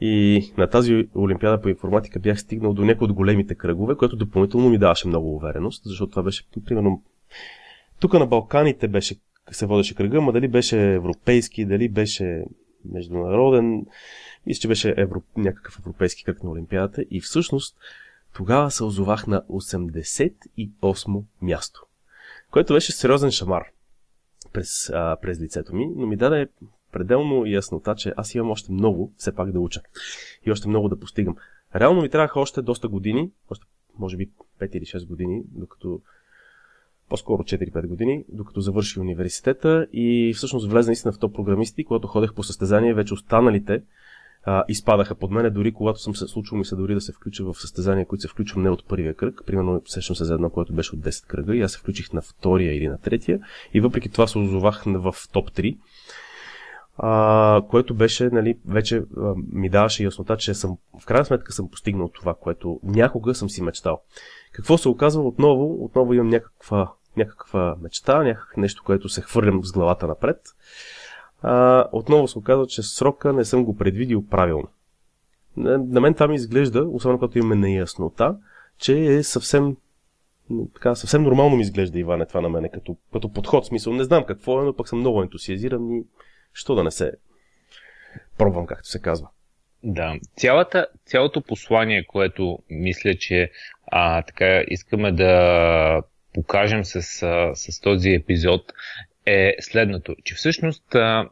И 0.00 0.44
на 0.56 0.66
тази 0.66 1.08
Олимпиада 1.16 1.60
по 1.60 1.68
информатика 1.68 2.18
бях 2.18 2.40
стигнал 2.40 2.74
до 2.74 2.84
някои 2.84 3.04
от 3.04 3.12
големите 3.12 3.54
кръгове, 3.54 3.94
което 3.94 4.16
допълнително 4.16 4.68
ми 4.68 4.78
даваше 4.78 5.08
много 5.08 5.36
увереност, 5.36 5.82
защото 5.84 6.10
това 6.10 6.22
беше, 6.22 6.44
примерно, 6.64 7.02
тук 8.00 8.12
на 8.12 8.26
Балканите 8.26 8.88
беше, 8.88 9.16
се 9.50 9.66
водеше 9.66 9.94
кръга, 9.94 10.20
ма 10.20 10.32
дали 10.32 10.48
беше 10.48 10.94
европейски, 10.94 11.64
дали 11.64 11.88
беше 11.88 12.44
международен, 12.84 13.86
мисля, 14.46 14.60
че 14.60 14.68
беше 14.68 14.94
евро, 14.96 15.22
някакъв 15.36 15.78
европейски 15.78 16.24
кръг 16.24 16.44
на 16.44 16.50
Олимпиадата. 16.50 17.04
И 17.10 17.20
всъщност 17.20 17.76
тогава 18.34 18.70
се 18.70 18.84
озовах 18.84 19.26
на 19.26 19.42
88 19.42 21.24
място, 21.42 21.86
което 22.50 22.74
беше 22.74 22.92
сериозен 22.92 23.30
шамар 23.30 23.64
през, 24.52 24.90
а, 24.90 25.16
през 25.22 25.40
лицето 25.40 25.74
ми, 25.74 25.86
но 25.96 26.06
ми 26.06 26.16
даде 26.16 26.48
пределно 26.98 27.46
яснота, 27.46 27.94
че 27.94 28.12
аз 28.16 28.34
имам 28.34 28.50
още 28.50 28.72
много 28.72 29.12
все 29.16 29.34
пак 29.34 29.52
да 29.52 29.60
уча 29.60 29.80
и 30.46 30.50
още 30.50 30.68
много 30.68 30.88
да 30.88 31.00
постигам. 31.00 31.36
Реално 31.74 32.02
ми 32.02 32.08
трябваха 32.08 32.40
още 32.40 32.62
доста 32.62 32.88
години, 32.88 33.30
още 33.50 33.66
може 33.98 34.16
би 34.16 34.30
5 34.60 34.76
или 34.76 34.84
6 34.84 35.08
години, 35.08 35.42
докато 35.52 36.00
по-скоро 37.08 37.42
4-5 37.42 37.86
години, 37.86 38.24
докато 38.28 38.60
завърши 38.60 39.00
университета 39.00 39.86
и 39.92 40.32
всъщност 40.36 40.70
влезе 40.70 40.88
наистина 40.88 41.12
в 41.12 41.18
топ 41.18 41.34
програмисти, 41.34 41.84
когато 41.84 42.08
ходех 42.08 42.34
по 42.34 42.42
състезание, 42.42 42.94
вече 42.94 43.14
останалите 43.14 43.82
а, 44.44 44.64
изпадаха 44.68 45.14
под 45.14 45.30
мене, 45.30 45.50
дори 45.50 45.72
когато 45.72 45.98
съм 45.98 46.16
се 46.16 46.26
случвал 46.26 46.58
ми 46.58 46.64
се 46.64 46.76
дори 46.76 46.94
да 46.94 47.00
се 47.00 47.12
включа 47.12 47.44
в 47.44 47.54
състезания, 47.54 48.06
които 48.06 48.22
се 48.22 48.28
включвам 48.28 48.62
не 48.62 48.70
от 48.70 48.88
първия 48.88 49.14
кръг. 49.14 49.42
Примерно 49.46 49.82
сещам 49.86 50.16
се 50.16 50.24
за 50.24 50.34
едно, 50.34 50.50
което 50.50 50.72
беше 50.72 50.94
от 50.94 51.00
10 51.00 51.26
кръга 51.26 51.56
и 51.56 51.60
аз 51.60 51.72
се 51.72 51.78
включих 51.78 52.12
на 52.12 52.22
втория 52.22 52.76
или 52.76 52.88
на 52.88 52.98
третия 52.98 53.40
и 53.74 53.80
въпреки 53.80 54.08
това 54.08 54.26
се 54.26 54.38
озовах 54.38 54.84
в 54.86 55.14
топ 55.32 55.50
3 55.50 55.76
а, 56.98 57.62
което 57.70 57.94
беше, 57.94 58.28
нали, 58.32 58.58
вече 58.68 59.02
а, 59.16 59.34
ми 59.52 59.68
даваше 59.68 60.04
яснота, 60.04 60.36
че 60.36 60.54
съм, 60.54 60.76
в 61.00 61.06
крайна 61.06 61.24
сметка 61.24 61.52
съм 61.52 61.70
постигнал 61.70 62.08
това, 62.08 62.34
което 62.34 62.80
някога 62.82 63.34
съм 63.34 63.50
си 63.50 63.62
мечтал. 63.62 64.00
Какво 64.52 64.78
се 64.78 64.88
оказва 64.88 65.22
отново? 65.22 65.84
Отново 65.84 66.14
имам 66.14 66.28
някаква, 66.28 66.92
някаква 67.16 67.76
мечта, 67.82 68.22
някакво 68.22 68.60
нещо, 68.60 68.82
което 68.84 69.08
се 69.08 69.20
хвърлям 69.20 69.64
с 69.64 69.72
главата 69.72 70.06
напред. 70.06 70.40
А, 71.42 71.84
отново 71.92 72.28
се 72.28 72.38
оказва, 72.38 72.66
че 72.66 72.82
срока 72.82 73.32
не 73.32 73.44
съм 73.44 73.64
го 73.64 73.76
предвидил 73.76 74.24
правилно. 74.26 74.68
На, 75.56 75.78
на 75.78 76.00
мен 76.00 76.14
това 76.14 76.28
ми 76.28 76.34
изглежда, 76.34 76.84
особено 76.88 77.20
като 77.20 77.38
имаме 77.38 77.56
неяснота, 77.56 78.36
че 78.78 79.14
е 79.14 79.22
съвсем 79.22 79.76
така, 80.74 80.94
съвсем 80.94 81.22
нормално 81.22 81.56
ми 81.56 81.62
изглежда, 81.62 81.98
Иване, 81.98 82.26
това 82.26 82.40
на 82.40 82.48
мене 82.48 82.68
като, 82.68 82.96
като 83.12 83.32
подход. 83.32 83.66
Смисъл, 83.66 83.92
не 83.92 84.04
знам 84.04 84.24
какво 84.24 84.62
е, 84.62 84.64
но 84.64 84.76
пък 84.76 84.88
съм 84.88 84.98
много 84.98 85.22
ентусиазиран 85.22 85.90
и 85.90 86.04
що 86.56 86.74
да 86.74 86.84
не 86.84 86.90
се 86.90 87.12
пробвам, 88.38 88.66
както 88.66 88.88
се 88.88 89.02
казва. 89.02 89.28
Да, 89.82 90.14
Цялата, 90.36 90.86
цялото 91.04 91.40
послание, 91.40 92.04
което 92.06 92.58
мисля, 92.70 93.14
че 93.14 93.50
а, 93.86 94.22
така 94.22 94.64
искаме 94.68 95.12
да 95.12 96.02
покажем 96.34 96.84
с, 96.84 97.02
с 97.54 97.80
този 97.80 98.10
епизод 98.10 98.72
е 99.26 99.56
следното, 99.60 100.16
че 100.24 100.34
всъщност 100.34 100.94
а, 100.94 101.28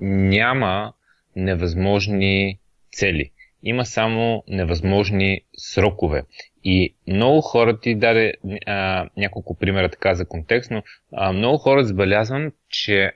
няма 0.00 0.92
невъзможни 1.36 2.58
цели. 2.92 3.30
Има 3.62 3.86
само 3.86 4.44
невъзможни 4.48 5.40
срокове. 5.56 6.22
И 6.64 6.94
много 7.06 7.40
хора 7.40 7.80
ти 7.80 7.94
даде 7.94 8.34
а, 8.66 9.08
няколко 9.16 9.58
примера 9.58 9.88
така 9.88 10.14
за 10.14 10.24
контекст, 10.24 10.70
но 10.70 10.82
а, 11.12 11.32
много 11.32 11.58
хора 11.58 11.84
забелязвам, 11.84 12.52
че 12.68 13.12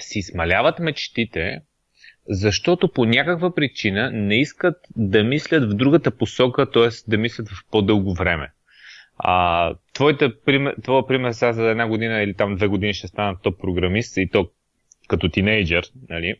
си 0.00 0.22
смаляват 0.22 0.78
мечтите, 0.78 1.60
защото 2.28 2.92
по 2.92 3.04
някаква 3.04 3.54
причина 3.54 4.10
не 4.10 4.40
искат 4.40 4.76
да 4.96 5.24
мислят 5.24 5.72
в 5.72 5.74
другата 5.74 6.10
посока, 6.10 6.70
т.е. 6.70 6.88
да 7.08 7.18
мислят 7.18 7.48
в 7.48 7.70
по-дълго 7.70 8.14
време. 8.14 8.52
А, 9.18 9.74
пример, 10.44 10.74
твоя 10.82 11.06
пример 11.06 11.32
сега 11.32 11.52
за 11.52 11.70
една 11.70 11.88
година 11.88 12.22
или 12.22 12.34
там 12.34 12.56
две 12.56 12.66
години 12.66 12.94
ще 12.94 13.08
стана 13.08 13.36
топ 13.42 13.60
програмист 13.60 14.16
и 14.16 14.30
то 14.30 14.50
като 15.08 15.28
тинейджър, 15.28 15.84
нали? 16.08 16.34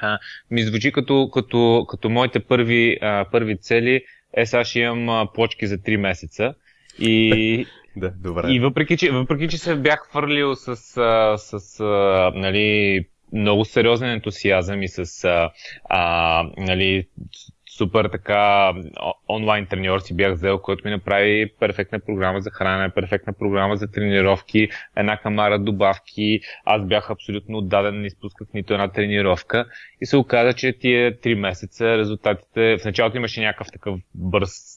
А, 0.00 0.18
ми 0.50 0.62
звучи 0.62 0.92
като, 0.92 1.30
като, 1.34 1.86
като 1.88 2.10
моите 2.10 2.40
първи, 2.40 2.98
а, 3.00 3.26
първи 3.32 3.58
цели. 3.58 4.04
Е, 4.36 4.46
сега 4.46 4.64
ще 4.64 4.80
имам 4.80 5.08
а, 5.08 5.32
плочки 5.34 5.66
за 5.66 5.78
3 5.78 5.96
месеца. 5.96 6.54
И, 6.98 7.66
Да, 7.96 8.12
добре. 8.22 8.52
И 8.52 8.60
въпреки, 8.60 8.96
че, 8.96 9.10
въпреки, 9.10 9.48
че 9.48 9.58
се 9.58 9.76
бях 9.76 10.08
хвърлил 10.08 10.54
с, 10.54 10.76
с, 10.76 11.38
с 11.38 11.84
нали, 12.34 13.00
много 13.32 13.64
сериозен 13.64 14.10
ентусиазъм 14.10 14.82
и 14.82 14.88
с 14.88 15.24
а, 15.24 15.50
а, 15.84 16.42
нали, 16.56 17.06
супер 17.76 18.08
така 18.08 18.72
онлайн 19.28 19.66
треньор 19.66 19.98
си 19.98 20.16
бях 20.16 20.32
взел, 20.32 20.58
който 20.58 20.82
ми 20.84 20.90
направи 20.90 21.52
перфектна 21.60 22.00
програма 22.00 22.40
за 22.40 22.50
хранене, 22.50 22.90
перфектна 22.94 23.32
програма 23.32 23.76
за 23.76 23.90
тренировки, 23.90 24.68
една 24.96 25.16
камара 25.16 25.58
добавки. 25.58 26.40
Аз 26.64 26.86
бях 26.86 27.10
абсолютно 27.10 27.58
отдаден, 27.58 28.00
не 28.00 28.06
изпусках 28.06 28.48
нито 28.54 28.74
една 28.74 28.88
тренировка. 28.88 29.66
И 30.00 30.06
се 30.06 30.16
оказа, 30.16 30.52
че 30.52 30.78
тия 30.78 31.20
три 31.20 31.34
месеца 31.34 31.98
резултатите, 31.98 32.76
в 32.78 32.84
началото 32.84 33.16
имаше 33.16 33.40
някакъв 33.40 33.66
такъв 33.72 34.00
бърз 34.14 34.73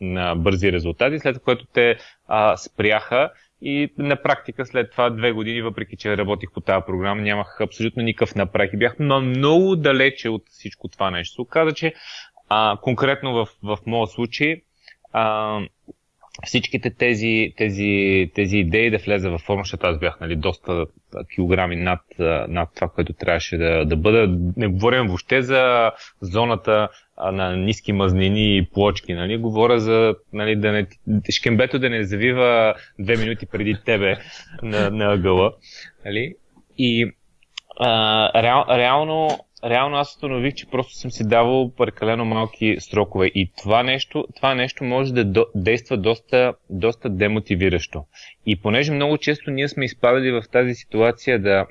на 0.00 0.34
бързи 0.34 0.72
резултати, 0.72 1.18
след 1.18 1.42
което 1.42 1.66
те 1.66 1.96
а, 2.28 2.56
спряха 2.56 3.30
и 3.62 3.92
на 3.98 4.22
практика 4.22 4.66
след 4.66 4.90
това 4.90 5.10
две 5.10 5.32
години, 5.32 5.62
въпреки 5.62 5.96
че 5.96 6.16
работих 6.16 6.50
по 6.54 6.60
тази 6.60 6.84
програма, 6.86 7.22
нямах 7.22 7.60
абсолютно 7.60 8.02
никакъв 8.02 8.34
напрек 8.34 8.72
и 8.72 8.76
бях 8.76 8.98
много 8.98 9.76
далече 9.76 10.28
от 10.28 10.42
всичко 10.48 10.88
това 10.88 11.10
нещо. 11.10 11.42
Оказа, 11.42 11.72
че 11.72 11.94
а, 12.48 12.78
конкретно 12.82 13.32
в, 13.32 13.48
в 13.62 13.78
моят 13.86 14.10
случай 14.10 14.62
а, 15.12 15.60
всичките 16.42 16.90
тези, 16.90 17.52
тези, 17.56 18.30
тези 18.34 18.58
идеи 18.58 18.90
да 18.90 18.98
влезе 18.98 19.28
във 19.28 19.40
форма, 19.40 19.62
защото 19.64 19.86
аз 19.86 19.98
бях 19.98 20.20
нали, 20.20 20.36
доста 20.36 20.86
килограми 21.34 21.76
над, 21.76 22.00
над 22.48 22.68
това, 22.74 22.88
което 22.88 23.12
трябваше 23.12 23.56
да, 23.56 23.84
да 23.84 23.96
бъда. 23.96 24.38
Не 24.56 24.66
говорим 24.66 25.06
въобще 25.06 25.42
за 25.42 25.92
зоната 26.20 26.88
на 27.32 27.56
ниски 27.56 27.92
мазнини 27.92 28.56
и 28.56 28.68
плочки. 28.72 29.14
Нали? 29.14 29.36
Говоря 29.36 29.80
за 29.80 30.14
нали, 30.32 30.56
да 30.56 30.72
не, 30.72 30.86
шкембето 31.30 31.78
да 31.78 31.90
не 31.90 32.04
завива 32.04 32.74
две 32.98 33.16
минути 33.16 33.46
преди 33.46 33.76
тебе 33.84 34.16
на, 34.62 34.90
на 34.90 35.12
ъгъла. 35.12 35.52
Нали? 36.04 36.34
И 36.78 37.12
а, 37.80 38.42
реал, 38.42 38.64
реално 38.68 39.28
реално 39.64 39.96
аз 39.96 40.10
установих, 40.10 40.54
че 40.54 40.66
просто 40.66 40.94
съм 40.94 41.10
си 41.10 41.28
давал 41.28 41.72
прекалено 41.76 42.24
малки 42.24 42.76
срокове 42.78 43.26
и 43.26 43.50
това 43.62 43.82
нещо, 43.82 44.24
това 44.36 44.54
нещо 44.54 44.84
може 44.84 45.14
да 45.14 45.24
до, 45.24 45.46
действа 45.54 45.96
доста, 45.96 46.54
доста 46.70 47.10
демотивиращо. 47.10 48.04
И 48.46 48.56
понеже 48.56 48.92
много 48.92 49.18
често 49.18 49.50
ние 49.50 49.68
сме 49.68 49.84
изпадали 49.84 50.32
в 50.32 50.42
тази 50.52 50.74
ситуация 50.74 51.42
да 51.42 51.66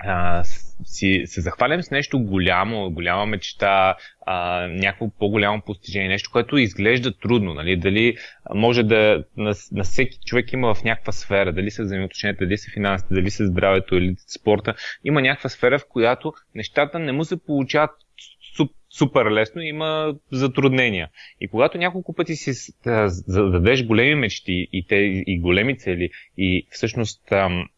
а, 0.00 0.42
си, 0.84 1.22
се 1.26 1.40
захвалям 1.40 1.82
с 1.82 1.90
нещо 1.90 2.18
голямо, 2.18 2.90
голяма 2.90 3.26
мечта, 3.26 3.96
а, 4.26 4.66
някакво 4.66 5.10
по-голямо 5.10 5.62
постижение, 5.66 6.08
нещо, 6.08 6.30
което 6.32 6.58
изглежда 6.58 7.18
трудно. 7.18 7.54
Нали? 7.54 7.76
Дали 7.76 8.16
може 8.54 8.82
да 8.82 9.24
на, 9.36 9.54
на 9.72 9.84
всеки 9.84 10.18
човек 10.26 10.52
има 10.52 10.74
в 10.74 10.84
някаква 10.84 11.12
сфера, 11.12 11.52
дали 11.52 11.70
са 11.70 11.82
взаимоотношенията, 11.82 12.44
дали 12.44 12.58
са 12.58 12.70
финансите, 12.74 13.14
дали 13.14 13.30
са 13.30 13.46
здравето 13.46 13.94
или 13.94 14.14
спорта, 14.26 14.74
има 15.04 15.22
някаква 15.22 15.50
сфера, 15.50 15.78
в 15.78 15.88
която 15.88 16.32
нещата 16.54 16.98
не 16.98 17.12
му 17.12 17.24
се 17.24 17.44
получават 17.44 17.90
супер 18.90 19.30
лесно, 19.30 19.62
има 19.62 20.14
затруднения. 20.32 21.08
И 21.40 21.48
когато 21.48 21.78
няколко 21.78 22.14
пъти 22.14 22.36
си 22.36 22.72
зададеш 23.06 23.84
големи 23.84 24.14
мечти 24.14 24.68
и, 24.72 24.86
те, 24.86 24.96
и 25.26 25.38
големи 25.38 25.78
цели 25.78 26.10
и 26.38 26.66
всъщност 26.70 27.32
ам, 27.32 27.68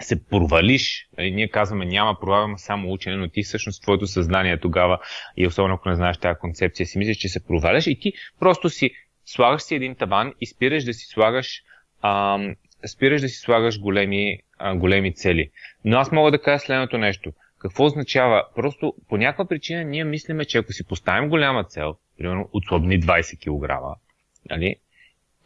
се 0.00 0.24
провалиш, 0.24 1.08
нали, 1.18 1.30
ние 1.30 1.48
казваме 1.48 1.84
няма 1.84 2.20
провал, 2.20 2.54
само 2.56 2.92
учене, 2.92 3.16
но 3.16 3.28
ти 3.28 3.42
всъщност 3.42 3.82
твоето 3.82 4.06
съзнание 4.06 4.60
тогава 4.60 4.98
и 5.36 5.46
особено 5.46 5.74
ако 5.74 5.88
не 5.88 5.94
знаеш 5.94 6.18
тази 6.18 6.38
концепция, 6.38 6.86
си 6.86 6.98
мислиш, 6.98 7.16
че 7.16 7.28
се 7.28 7.46
проваляш 7.46 7.86
и 7.86 8.00
ти 8.00 8.12
просто 8.40 8.70
си 8.70 8.90
слагаш 9.24 9.62
си 9.62 9.74
един 9.74 9.94
таван 9.94 10.34
и 10.40 10.46
спираш 10.46 10.84
да 10.84 10.94
си 10.94 11.06
слагаш 11.06 11.62
ам, 12.02 12.54
спираш 12.86 13.20
да 13.20 13.28
си 13.28 13.36
слагаш 13.36 13.80
големи, 13.80 14.38
а, 14.58 14.76
големи 14.76 15.14
цели. 15.14 15.50
Но 15.84 15.98
аз 15.98 16.12
мога 16.12 16.30
да 16.30 16.42
кажа 16.42 16.58
следното 16.58 16.98
нещо. 16.98 17.32
Какво 17.58 17.84
означава? 17.84 18.44
Просто 18.54 18.94
по 19.08 19.16
някаква 19.16 19.48
причина 19.48 19.84
ние 19.84 20.04
мислиме, 20.04 20.44
че 20.44 20.58
ако 20.58 20.72
си 20.72 20.86
поставим 20.86 21.28
голяма 21.28 21.64
цел, 21.64 21.96
примерно 22.18 22.48
отслабни 22.52 23.02
20 23.02 23.38
кг, 23.38 23.98
нали? 24.50 24.76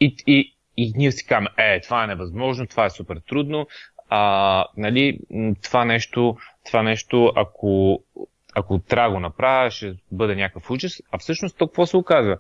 И, 0.01 0.17
и, 0.27 0.55
и 0.77 0.93
ние 0.97 1.13
си 1.13 1.27
казваме, 1.27 1.49
е, 1.59 1.81
това 1.81 2.05
е 2.05 2.07
невъзможно, 2.07 2.67
това 2.67 2.85
е 2.85 2.91
супер 2.91 3.21
трудно, 3.29 3.67
а, 4.09 4.65
нали, 4.77 5.19
това 5.63 5.85
нещо, 5.85 6.37
това 6.67 6.83
нещо 6.83 7.33
ако, 7.37 8.03
ако 8.55 8.79
трябва 8.79 9.11
го 9.11 9.21
направя, 9.21 9.71
ще 9.71 9.95
бъде 10.13 10.35
някакъв 10.35 10.71
ужас. 10.71 11.03
А 11.13 11.19
всъщност 11.19 11.59
то 11.59 11.67
какво 11.67 11.87
се 11.87 11.97
оказва? 11.97 12.39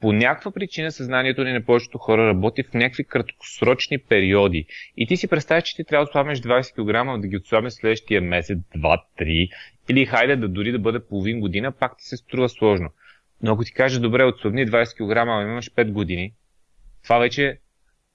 По 0.00 0.12
някаква 0.12 0.50
причина 0.50 0.92
съзнанието 0.92 1.44
ни 1.44 1.52
на 1.52 1.64
повечето 1.64 1.98
хора 1.98 2.28
работи 2.28 2.62
в 2.62 2.74
някакви 2.74 3.04
краткосрочни 3.04 3.98
периоди. 3.98 4.66
И 4.96 5.06
ти 5.06 5.16
си 5.16 5.28
представяш, 5.28 5.64
че 5.64 5.76
ти 5.76 5.84
трябва 5.84 6.04
да 6.04 6.08
отслабнеш 6.08 6.40
20 6.40 6.72
кг, 6.72 7.20
да 7.20 7.28
ги 7.28 7.36
отслабнеш 7.36 7.72
следващия 7.72 8.20
месец, 8.22 8.58
2, 8.76 9.00
3, 9.18 9.48
или 9.88 10.06
хайде 10.06 10.36
да 10.36 10.48
дори 10.48 10.72
да 10.72 10.78
бъде 10.78 11.06
половин 11.06 11.40
година, 11.40 11.72
пак 11.72 11.98
ти 11.98 12.04
се 12.04 12.16
струва 12.16 12.48
сложно. 12.48 12.90
Но 13.42 13.52
ако 13.52 13.64
ти 13.64 13.72
каже, 13.72 14.00
добре, 14.00 14.24
отслабни 14.24 14.66
20 14.66 14.94
кг, 14.94 15.48
имаш 15.48 15.70
5 15.70 15.92
години, 15.92 16.32
това 17.02 17.18
вече 17.18 17.58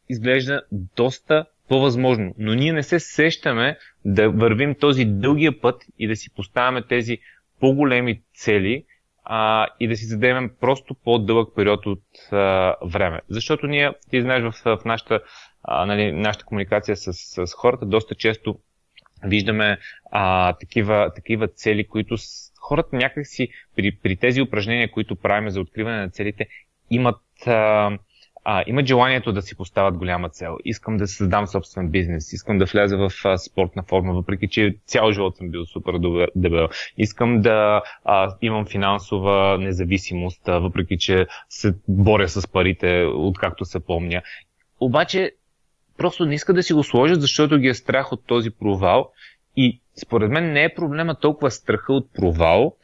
изглежда 0.09 0.61
доста 0.71 1.45
по-възможно. 1.67 2.33
Но 2.37 2.53
ние 2.53 2.73
не 2.73 2.83
се 2.83 2.99
сещаме 2.99 3.77
да 4.05 4.29
вървим 4.29 4.75
този 4.75 5.05
дългия 5.05 5.61
път 5.61 5.83
и 5.99 6.07
да 6.07 6.15
си 6.15 6.33
поставяме 6.35 6.81
тези 6.81 7.17
по-големи 7.59 8.21
цели 8.33 8.85
а, 9.23 9.67
и 9.79 9.87
да 9.87 9.95
си 9.95 10.05
зададем 10.05 10.51
просто 10.61 10.95
по-дълъг 11.03 11.55
период 11.55 11.85
от 11.85 12.03
а, 12.31 12.75
време. 12.85 13.21
Защото 13.29 13.67
ние, 13.67 13.91
ти 14.09 14.21
знаеш, 14.21 14.43
в, 14.43 14.77
в 14.77 14.85
нашата, 14.85 15.19
а, 15.63 15.85
нали, 15.85 16.11
нашата 16.11 16.45
комуникация 16.45 16.95
с, 16.95 17.13
с 17.13 17.53
хората 17.53 17.85
доста 17.85 18.15
често 18.15 18.59
виждаме 19.23 19.77
а, 20.11 20.53
такива, 20.53 21.11
такива 21.15 21.47
цели, 21.47 21.87
които 21.87 22.17
с, 22.17 22.51
хората 22.61 22.95
някакси 22.95 23.49
при, 23.75 23.97
при 24.03 24.15
тези 24.15 24.41
упражнения, 24.41 24.91
които 24.91 25.15
правим 25.15 25.49
за 25.49 25.61
откриване 25.61 25.97
на 25.97 26.09
целите, 26.09 26.47
имат 26.89 27.21
а, 27.47 27.91
а, 28.49 28.63
имат 28.67 28.85
желанието 28.85 29.33
да 29.33 29.41
си 29.41 29.55
поставят 29.55 29.97
голяма 29.97 30.29
цел. 30.29 30.57
Искам 30.65 30.97
да 30.97 31.07
създам 31.07 31.47
собствен 31.47 31.89
бизнес, 31.89 32.33
искам 32.33 32.57
да 32.57 32.65
вляза 32.65 32.97
в 32.97 33.11
а, 33.25 33.37
спортна 33.37 33.83
форма, 33.83 34.13
въпреки 34.13 34.47
че 34.47 34.75
цял 34.85 35.11
живот 35.11 35.37
съм 35.37 35.49
бил 35.49 35.65
супер 35.65 35.93
дебел. 36.35 36.67
Искам 36.97 37.41
да 37.41 37.81
а, 38.03 38.35
имам 38.41 38.65
финансова 38.65 39.57
независимост, 39.57 40.47
а, 40.47 40.59
въпреки 40.59 40.97
че 40.97 41.27
се 41.49 41.73
боря 41.87 42.29
с 42.29 42.47
парите, 42.47 43.03
откакто 43.15 43.65
се 43.65 43.79
помня. 43.79 44.21
Обаче, 44.79 45.31
просто 45.97 46.25
не 46.25 46.35
иска 46.35 46.53
да 46.53 46.63
си 46.63 46.73
го 46.73 46.83
сложат, 46.83 47.21
защото 47.21 47.57
ги 47.57 47.67
е 47.67 47.73
страх 47.73 48.11
от 48.13 48.27
този 48.27 48.49
провал. 48.49 49.11
И 49.57 49.81
според 50.05 50.31
мен 50.31 50.53
не 50.53 50.63
е 50.63 50.73
проблема 50.75 51.15
толкова 51.15 51.51
страха 51.51 51.93
от 51.93 52.13
провал, 52.13 52.75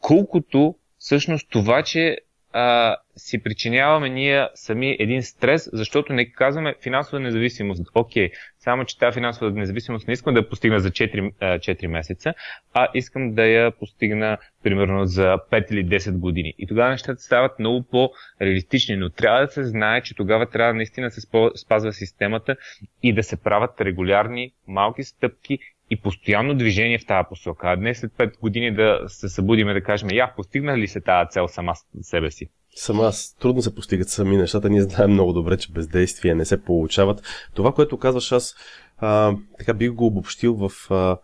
колкото 0.00 0.74
всъщност 0.98 1.48
това, 1.50 1.82
че 1.82 2.18
а, 2.52 2.96
си 3.16 3.42
причиняваме 3.42 4.08
ние 4.08 4.48
сами 4.54 4.96
един 4.98 5.22
стрес, 5.22 5.70
защото 5.72 6.12
не 6.12 6.32
казваме 6.32 6.74
финансова 6.82 7.20
независимост. 7.20 7.82
Окей, 7.94 8.30
само 8.58 8.84
че 8.84 8.98
тази 8.98 9.14
финансова 9.14 9.50
независимост 9.50 10.08
не 10.08 10.12
искам 10.12 10.34
да 10.34 10.40
я 10.40 10.48
постигна 10.48 10.80
за 10.80 10.90
4, 10.90 11.32
4 11.40 11.86
месеца, 11.86 12.34
а 12.74 12.88
искам 12.94 13.34
да 13.34 13.46
я 13.46 13.70
постигна 13.70 14.38
примерно 14.62 15.04
за 15.04 15.38
5 15.52 15.72
или 15.72 15.86
10 15.86 16.18
години. 16.18 16.54
И 16.58 16.66
тогава 16.66 16.90
нещата 16.90 17.20
стават 17.20 17.58
много 17.58 17.82
по-реалистични, 17.90 18.96
но 18.96 19.10
трябва 19.10 19.40
да 19.40 19.48
се 19.48 19.64
знае, 19.64 20.02
че 20.02 20.14
тогава 20.14 20.46
трябва 20.50 20.74
наистина 20.74 21.06
да 21.06 21.10
се 21.10 21.20
спазва 21.56 21.92
системата 21.92 22.56
и 23.02 23.12
да 23.12 23.22
се 23.22 23.42
правят 23.42 23.80
регулярни 23.80 24.52
малки 24.66 25.04
стъпки 25.04 25.58
и 25.90 26.00
постоянно 26.00 26.54
движение 26.54 26.98
в 26.98 27.06
тази 27.06 27.28
посока. 27.28 27.68
А 27.68 27.76
днес 27.76 27.98
след 27.98 28.12
5 28.12 28.40
години 28.40 28.74
да 28.74 29.00
се 29.06 29.28
събудиме 29.28 29.74
да 29.74 29.82
кажем, 29.82 30.10
я, 30.10 30.34
постигна 30.36 30.78
ли 30.78 30.88
се 30.88 31.00
тази 31.00 31.30
цел 31.30 31.48
сама 31.48 31.74
себе 32.02 32.30
си? 32.30 32.48
Сама 32.74 33.10
трудно 33.40 33.62
се 33.62 33.74
постигат 33.74 34.08
сами 34.08 34.36
нещата. 34.36 34.70
Ние 34.70 34.82
знаем 34.82 35.10
много 35.10 35.32
добре, 35.32 35.56
че 35.56 35.72
бездействия 35.72 36.36
не 36.36 36.44
се 36.44 36.62
получават. 36.62 37.22
Това, 37.54 37.72
което 37.72 37.98
казваш, 37.98 38.32
аз 38.32 38.54
а, 38.98 39.34
така 39.58 39.74
бих 39.74 39.92
го 39.92 40.06
обобщил 40.06 40.54
в 40.54 40.90
а, 40.90 41.16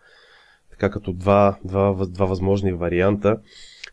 така 0.70 0.90
като 0.90 1.12
два, 1.12 1.58
два, 1.64 2.06
два 2.06 2.26
възможни 2.26 2.72
варианта. 2.72 3.38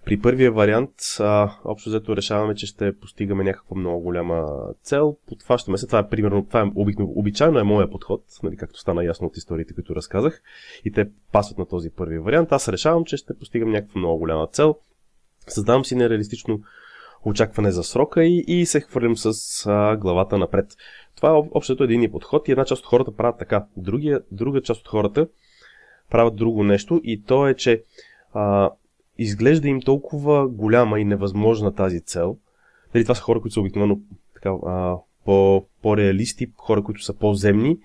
При 0.05 0.21
първия 0.21 0.51
вариант, 0.51 0.91
а, 1.19 1.51
общо 1.65 1.89
взето 1.89 2.15
решаваме, 2.15 2.55
че 2.55 2.65
ще 2.65 2.97
постигаме 2.99 3.43
някаква 3.43 3.77
много 3.77 4.01
голяма 4.01 4.47
цел. 4.83 5.17
Подхващаме 5.27 5.77
се. 5.77 5.87
Това 5.87 5.99
е 5.99 6.09
примерно, 6.09 6.45
това 6.45 6.61
е 6.61 6.71
обикновено, 6.75 7.13
обичайно 7.19 7.59
е 7.59 7.63
моя 7.63 7.89
подход, 7.89 8.23
нали, 8.43 8.57
както 8.57 8.79
стана 8.79 9.03
ясно 9.03 9.27
от 9.27 9.37
историите, 9.37 9.73
които 9.73 9.95
разказах. 9.95 10.41
И 10.85 10.91
те 10.91 11.09
пасват 11.31 11.57
на 11.57 11.65
този 11.65 11.89
първи 11.89 12.19
вариант. 12.19 12.51
Аз 12.51 12.69
решавам, 12.69 13.05
че 13.05 13.17
ще 13.17 13.37
постигам 13.37 13.71
някаква 13.71 13.99
много 13.99 14.19
голяма 14.19 14.47
цел. 14.47 14.75
Създавам 15.47 15.85
си 15.85 15.95
нереалистично 15.95 16.59
очакване 17.25 17.71
за 17.71 17.83
срока 17.83 18.23
и, 18.23 18.43
и 18.47 18.65
се 18.65 18.81
хвърлям 18.81 19.17
с 19.17 19.31
а, 19.65 19.95
главата 19.95 20.37
напред. 20.37 20.65
Това 21.15 21.29
е 21.29 21.41
общото 21.51 21.83
един 21.83 22.11
подход 22.11 22.47
и 22.47 22.51
една 22.51 22.65
част 22.65 22.81
от 22.81 22.87
хората 22.87 23.15
правят 23.15 23.39
така. 23.39 23.65
Другия, 23.77 24.21
друга 24.31 24.61
част 24.61 24.81
от 24.81 24.87
хората 24.87 25.27
правят 26.09 26.35
друго 26.35 26.63
нещо 26.63 27.01
и 27.03 27.23
то 27.23 27.47
е, 27.47 27.53
че 27.53 27.83
а, 28.33 28.71
изглежда 29.21 29.67
им 29.67 29.81
толкова 29.81 30.47
голяма 30.47 30.99
и 30.99 31.05
невъзможна 31.05 31.75
тази 31.75 32.01
цел. 32.01 32.37
Дали, 32.93 33.03
това 33.03 33.15
са 33.15 33.21
хора, 33.21 33.41
които 33.41 33.53
са 33.53 33.59
обикновено 33.59 33.99
така, 34.33 34.49
а, 34.49 34.97
по, 35.25 35.65
по-реалисти, 35.81 36.51
хора, 36.57 36.83
които 36.83 37.03
са 37.03 37.17
по-земни. 37.17 37.77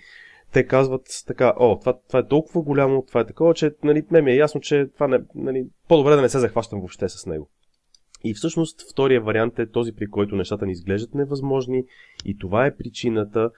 Те 0.52 0.66
казват 0.66 1.02
така, 1.26 1.54
о, 1.58 1.78
това, 1.80 1.98
това 2.08 2.18
е 2.18 2.28
толкова 2.28 2.62
голямо, 2.62 3.04
това 3.08 3.20
е 3.20 3.26
такова, 3.26 3.54
че 3.54 3.74
нали, 3.84 4.04
ме 4.10 4.22
ми 4.22 4.30
е 4.30 4.36
ясно, 4.36 4.60
че 4.60 4.88
това 4.94 5.08
не, 5.08 5.18
нали, 5.34 5.66
по-добре 5.88 6.16
да 6.16 6.22
не 6.22 6.28
се 6.28 6.38
захващам 6.38 6.78
въобще 6.78 7.08
с 7.08 7.26
него. 7.26 7.48
И 8.24 8.34
всъщност 8.34 8.90
втория 8.92 9.20
вариант 9.20 9.58
е 9.58 9.70
този, 9.70 9.92
при 9.92 10.06
който 10.10 10.36
нещата 10.36 10.66
ни 10.66 10.72
изглеждат 10.72 11.14
невъзможни 11.14 11.84
и 12.24 12.38
това 12.38 12.66
е 12.66 12.76
причината 12.76 13.50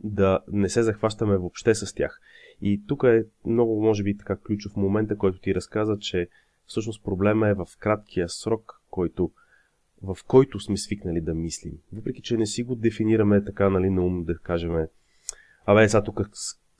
да 0.00 0.40
не 0.52 0.68
се 0.68 0.82
захващаме 0.82 1.36
въобще 1.36 1.74
с 1.74 1.94
тях. 1.94 2.20
И 2.62 2.82
тук 2.88 3.02
е 3.02 3.24
много, 3.46 3.82
може 3.82 4.02
би, 4.02 4.16
така 4.16 4.36
ключов 4.36 4.76
момента, 4.76 5.16
който 5.16 5.40
ти 5.40 5.54
разказа, 5.54 5.98
че 5.98 6.28
всъщност 6.66 7.04
проблема 7.04 7.48
е 7.48 7.54
в 7.54 7.66
краткия 7.78 8.28
срок, 8.28 8.80
който, 8.90 9.30
в 10.02 10.16
който 10.26 10.60
сме 10.60 10.76
свикнали 10.76 11.20
да 11.20 11.34
мислим. 11.34 11.72
Въпреки, 11.92 12.22
че 12.22 12.36
не 12.36 12.46
си 12.46 12.62
го 12.62 12.74
дефинираме 12.74 13.44
така, 13.44 13.70
нали, 13.70 13.90
на 13.90 14.02
ум, 14.02 14.24
да 14.24 14.38
кажем, 14.38 14.86
абе, 15.66 15.88
сега 15.88 16.02
тук 16.02 16.20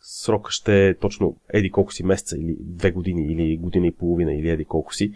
срок 0.00 0.50
ще 0.50 0.88
е 0.88 0.94
точно 0.94 1.36
еди 1.52 1.70
колко 1.70 1.92
си 1.92 2.04
месеца, 2.04 2.36
или 2.38 2.56
две 2.60 2.90
години, 2.90 3.32
или 3.32 3.56
година 3.56 3.86
и 3.86 3.92
половина, 3.92 4.34
или 4.34 4.48
еди 4.48 4.64
колко 4.64 4.94
си. 4.94 5.12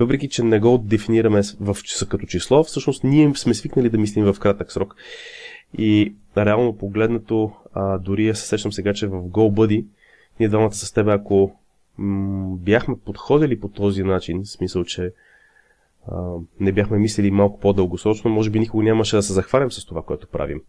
Въпреки, 0.00 0.28
че 0.28 0.42
не 0.42 0.60
го 0.60 0.78
дефинираме 0.78 1.42
в 1.60 1.76
като 2.08 2.26
число, 2.26 2.64
всъщност 2.64 3.04
ние 3.04 3.34
сме 3.34 3.54
свикнали 3.54 3.90
да 3.90 3.98
мислим 3.98 4.24
в 4.24 4.40
кратък 4.40 4.72
срок. 4.72 4.96
И 5.78 6.14
реално 6.36 6.78
погледнато, 6.78 7.52
а, 7.72 7.98
дори 7.98 8.26
я 8.26 8.34
се 8.36 8.48
сещам 8.48 8.72
сега, 8.72 8.94
че 8.94 9.06
в 9.06 9.22
GoBuddy, 9.22 9.86
ние 10.40 10.48
двамата 10.48 10.72
с 10.72 10.92
теб, 10.92 11.08
ако 11.08 11.56
бяхме 12.56 12.94
подходили 13.04 13.60
по 13.60 13.68
този 13.68 14.02
начин, 14.02 14.42
в 14.42 14.48
смисъл, 14.48 14.84
че 14.84 15.12
а, 16.08 16.36
не 16.60 16.72
бяхме 16.72 16.98
мислили 16.98 17.30
малко 17.30 17.60
по-дългосрочно, 17.60 18.30
може 18.30 18.50
би 18.50 18.58
никога 18.58 18.84
нямаше 18.84 19.16
да 19.16 19.22
се 19.22 19.32
захванем 19.32 19.70
с 19.70 19.86
това, 19.86 20.02
което 20.02 20.26
правим. 20.26 20.62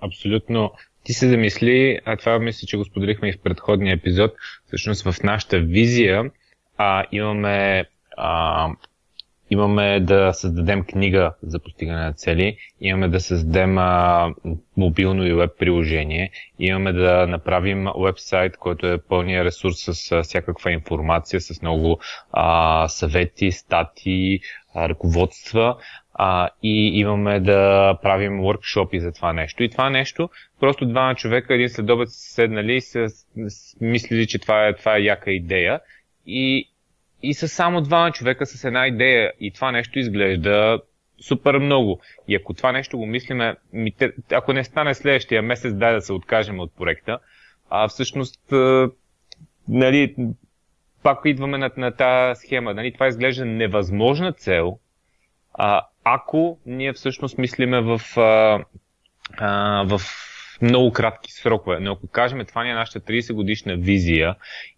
Абсолютно. 0.00 0.72
Ти 1.04 1.12
се 1.12 1.28
замисли, 1.28 1.98
а 2.04 2.16
това 2.16 2.38
мисля, 2.38 2.66
че 2.66 2.76
го 2.76 2.84
споделихме 2.84 3.28
и 3.28 3.32
в 3.32 3.40
предходния 3.40 3.94
епизод, 3.94 4.32
всъщност 4.66 5.10
в 5.10 5.22
нашата 5.22 5.60
визия 5.60 6.30
а, 6.76 7.04
имаме 7.12 7.84
а, 8.16 8.68
имаме 9.50 10.00
да 10.00 10.32
създадем 10.32 10.84
книга 10.84 11.34
за 11.42 11.58
постигане 11.58 12.04
на 12.04 12.12
цели, 12.12 12.56
имаме 12.80 13.08
да 13.08 13.20
създадем 13.20 13.78
а, 13.78 14.34
мобилно 14.76 15.26
и 15.26 15.32
веб 15.32 15.50
приложение, 15.58 16.30
имаме 16.58 16.92
да 16.92 17.26
направим 17.26 17.86
вебсайт, 18.04 18.56
който 18.56 18.86
е 18.86 18.98
пълния 18.98 19.44
ресурс 19.44 19.76
с 19.78 20.12
а, 20.12 20.22
всякаква 20.22 20.72
информация, 20.72 21.40
с 21.40 21.62
много 21.62 22.00
а, 22.32 22.88
съвети, 22.88 23.52
статии, 23.52 24.40
а, 24.74 24.88
ръководства 24.88 25.76
а, 26.14 26.48
и 26.62 27.00
имаме 27.00 27.40
да 27.40 27.94
правим 28.02 28.40
workshopи 28.40 28.98
за 28.98 29.12
това 29.12 29.32
нещо. 29.32 29.62
И 29.62 29.70
това 29.70 29.90
нещо, 29.90 30.30
просто 30.60 30.86
двама 30.86 31.14
човека, 31.14 31.54
един 31.54 31.68
следобед 31.68 32.08
седнали 32.10 32.74
и 32.74 32.80
се 32.80 33.06
мислили, 33.80 34.26
че 34.26 34.38
това 34.38 34.66
е, 34.66 34.76
това 34.76 34.96
е 34.96 35.02
яка 35.02 35.30
идея 35.30 35.80
и 36.26 36.68
и 37.22 37.34
са 37.34 37.48
само 37.48 37.80
двама 37.80 38.12
човека 38.12 38.46
с 38.46 38.64
една 38.64 38.86
идея 38.86 39.32
и 39.40 39.52
това 39.52 39.72
нещо 39.72 39.98
изглежда 39.98 40.80
супер 41.20 41.58
много. 41.58 42.00
И 42.28 42.34
ако 42.34 42.54
това 42.54 42.72
нещо 42.72 42.98
го 42.98 43.06
мислиме, 43.06 43.56
ако 44.32 44.52
не 44.52 44.64
стане 44.64 44.94
следващия 44.94 45.42
месец, 45.42 45.74
дай 45.74 45.94
да 45.94 46.00
се 46.00 46.12
откажем 46.12 46.60
от 46.60 46.76
проекта, 46.76 47.18
а 47.70 47.88
всъщност, 47.88 48.40
нали, 49.68 50.14
пак 51.02 51.20
идваме 51.24 51.58
на, 51.58 51.70
на 51.76 51.90
тази 51.90 52.40
схема. 52.46 52.74
Нали, 52.74 52.92
това 52.92 53.06
изглежда 53.06 53.44
невъзможна 53.44 54.32
цел, 54.32 54.78
а, 55.54 55.86
ако 56.04 56.58
ние 56.66 56.92
всъщност 56.92 57.38
мислиме 57.38 57.80
в, 57.80 58.00
а, 58.16 58.64
а, 59.38 59.82
в 59.86 60.00
много 60.62 60.92
кратки 60.92 61.32
срокове. 61.32 61.80
Но 61.80 61.92
ако 61.92 62.06
кажем, 62.06 62.46
това 62.46 62.64
ни 62.64 62.70
е 62.70 62.74
нашата 62.74 63.00
30 63.00 63.32
годишна 63.32 63.76
визия 63.76 64.34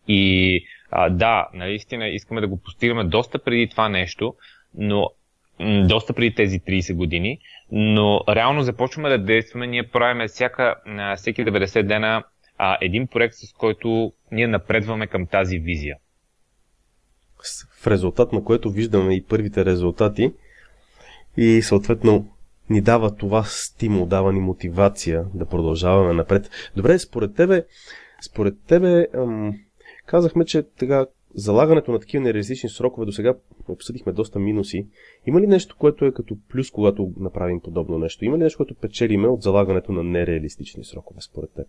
и 0.09 0.65
а, 0.91 1.11
да, 1.11 1.49
наистина 1.55 2.09
искаме 2.09 2.41
да 2.41 2.49
го 2.49 2.57
постигаме 2.57 3.05
доста 3.05 3.39
преди 3.39 3.69
това 3.69 3.89
нещо, 3.89 4.35
но 4.75 5.11
доста 5.89 6.13
преди 6.13 6.35
тези 6.35 6.61
30 6.61 6.95
години, 6.95 7.39
но 7.73 8.21
реално 8.29 8.63
започваме 8.63 9.09
да 9.09 9.19
действаме, 9.19 9.67
ние 9.67 9.89
правиме 9.89 10.29
всяка, 10.29 10.75
всеки 11.17 11.45
90 11.45 11.83
дена 11.83 12.25
а, 12.59 12.79
един 12.81 13.07
проект, 13.07 13.35
с 13.35 13.53
който 13.53 14.13
ние 14.33 14.47
напредваме 14.47 15.07
към 15.07 15.27
тази 15.27 15.59
визия. 15.59 15.97
в 17.81 17.87
резултат 17.87 18.33
на 18.33 18.45
което 18.45 18.71
виждаме 18.71 19.15
и 19.15 19.25
първите 19.25 19.65
резултати 19.65 20.33
и 21.37 21.63
съответно 21.63 22.29
ни 22.71 22.81
дава 22.81 23.17
това 23.17 23.43
стимул, 23.45 24.07
дава 24.07 24.33
ни 24.33 24.41
мотивация 24.41 25.25
да 25.35 25.47
продължаваме 25.47 26.13
напред. 26.13 26.51
Добре, 26.77 26.99
според 26.99 27.35
тебе, 27.35 27.65
според 28.27 28.55
тебе 28.69 29.07
казахме, 30.11 30.45
че 30.45 30.63
така 30.63 31.07
залагането 31.35 31.93
на 31.93 32.01
такива 32.01 32.25
нереалистични 32.25 32.69
срокове 32.69 33.07
до 33.07 33.13
сега 33.13 33.35
обсъдихме 33.69 34.13
доста 34.13 34.39
минуси. 34.39 34.87
Има 35.27 35.41
ли 35.41 35.47
нещо, 35.47 35.77
което 35.79 36.05
е 36.05 36.13
като 36.13 36.37
плюс, 36.49 36.71
когато 36.71 37.13
направим 37.17 37.61
подобно 37.61 37.99
нещо? 37.99 38.25
Има 38.25 38.39
ли 38.39 38.43
нещо, 38.43 38.57
което 38.57 38.75
печелиме 38.75 39.29
от 39.29 39.43
залагането 39.43 39.93
на 39.93 40.05
нереалистични 40.05 40.85
срокове, 40.85 41.21
според 41.21 41.55
теб? 41.55 41.67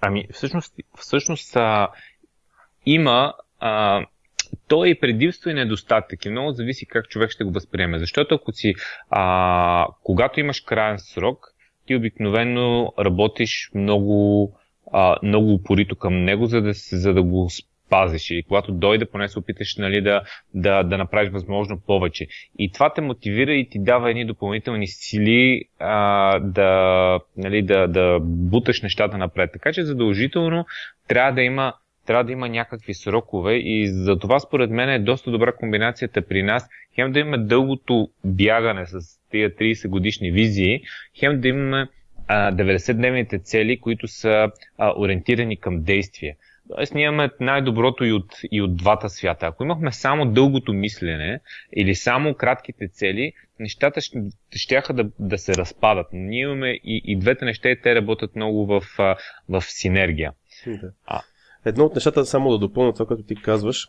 Ами, 0.00 0.26
всъщност, 0.32 0.74
всъщност 0.98 1.56
а, 1.56 1.88
има 2.86 3.34
а, 3.58 4.06
то 4.68 4.84
е 4.84 4.88
и 4.88 5.00
предимство 5.00 5.50
и 5.50 5.54
недостатък. 5.54 6.24
И 6.24 6.30
много 6.30 6.52
зависи 6.52 6.86
как 6.86 7.08
човек 7.08 7.30
ще 7.30 7.44
го 7.44 7.52
възприеме. 7.52 7.98
Защото 7.98 8.34
ако 8.34 8.52
си, 8.52 8.74
а, 9.10 9.86
когато 10.02 10.40
имаш 10.40 10.60
крайен 10.60 10.98
срок, 10.98 11.54
ти 11.86 11.96
обикновено 11.96 12.92
работиш 12.98 13.70
много, 13.74 14.52
а, 14.96 15.16
много 15.22 15.54
упорито 15.54 15.96
към 15.96 16.24
него, 16.24 16.46
за 16.46 16.62
да, 16.62 16.72
за 16.74 17.14
да 17.14 17.22
го 17.22 17.48
спазиш. 17.50 18.30
И 18.30 18.42
когато 18.48 18.72
дойде, 18.72 19.04
поне 19.04 19.28
се 19.28 19.38
опиташ 19.38 19.76
нали, 19.76 20.00
да, 20.00 20.22
да, 20.54 20.82
да 20.82 20.98
направиш 20.98 21.30
възможно 21.30 21.80
повече. 21.86 22.26
И 22.58 22.72
това 22.72 22.92
те 22.92 23.00
мотивира 23.00 23.54
и 23.54 23.68
ти 23.68 23.78
дава 23.78 24.10
едни 24.10 24.24
допълнителни 24.24 24.86
сили 24.86 25.64
а, 25.78 26.38
да, 26.38 27.20
нали, 27.36 27.62
да, 27.62 27.88
да 27.88 28.18
буташ 28.22 28.82
нещата 28.82 29.18
напред. 29.18 29.50
Така 29.52 29.72
че 29.72 29.84
задължително 29.84 30.66
трябва 31.08 31.32
да 31.32 31.42
има 31.42 31.72
трябва 32.06 32.24
да 32.24 32.32
има 32.32 32.48
някакви 32.48 32.94
срокове 32.94 33.54
и 33.54 33.88
за 33.88 34.18
това 34.18 34.40
според 34.40 34.70
мен 34.70 34.90
е 34.90 34.98
доста 34.98 35.30
добра 35.30 35.52
комбинацията 35.52 36.22
при 36.22 36.42
нас. 36.42 36.68
Хем 36.94 37.12
да 37.12 37.18
имаме 37.18 37.38
дългото 37.38 38.08
бягане 38.24 38.86
с 38.86 38.98
тия 39.30 39.50
30 39.50 39.88
годишни 39.88 40.30
визии, 40.30 40.80
хем 41.18 41.40
да 41.40 41.48
имаме 41.48 41.88
90-дневните 42.30 43.42
цели, 43.42 43.80
които 43.80 44.08
са 44.08 44.50
а, 44.78 44.92
ориентирани 44.96 45.56
към 45.56 45.82
действие. 45.82 46.36
Тоест, 46.76 46.94
ние 46.94 47.04
имаме 47.04 47.30
най-доброто 47.40 48.04
и 48.04 48.12
от, 48.12 48.32
и 48.50 48.62
от 48.62 48.76
двата 48.76 49.08
свята. 49.08 49.46
Ако 49.46 49.64
имахме 49.64 49.92
само 49.92 50.26
дългото 50.26 50.72
мислене 50.72 51.40
или 51.76 51.94
само 51.94 52.34
кратките 52.34 52.88
цели, 52.88 53.32
нещата 53.60 54.00
ще, 54.00 54.18
да, 54.92 55.10
да 55.18 55.38
се 55.38 55.54
разпадат. 55.54 56.06
Ние 56.12 56.40
имаме 56.40 56.70
и, 56.70 57.02
и 57.04 57.18
двете 57.18 57.44
неща 57.44 57.70
и 57.70 57.80
те 57.80 57.94
работят 57.94 58.36
много 58.36 58.66
в, 58.66 58.82
в 59.48 59.62
синергия. 59.62 60.32
Да. 60.66 60.90
А, 61.06 61.22
Едно 61.64 61.84
от 61.84 61.94
нещата, 61.94 62.26
само 62.26 62.50
да 62.50 62.58
допълня 62.58 62.92
това, 62.92 63.06
което 63.06 63.22
ти 63.22 63.34
казваш, 63.34 63.88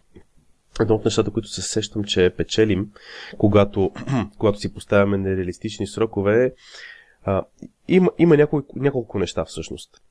едно 0.81 0.95
от 0.95 1.05
нещата, 1.05 1.31
които 1.31 1.47
се 1.47 1.61
сещам, 1.61 2.03
че 2.03 2.29
печелим, 2.37 2.91
когато, 3.37 3.91
когато 4.37 4.59
си 4.59 4.73
поставяме 4.73 5.17
нереалистични 5.17 5.87
срокове, 5.87 6.53
а, 7.25 7.43
има, 7.87 8.11
има 8.17 8.37
няколко, 8.37 8.79
няколко 8.79 9.19
неща 9.19 9.45
всъщност. 9.45 10.01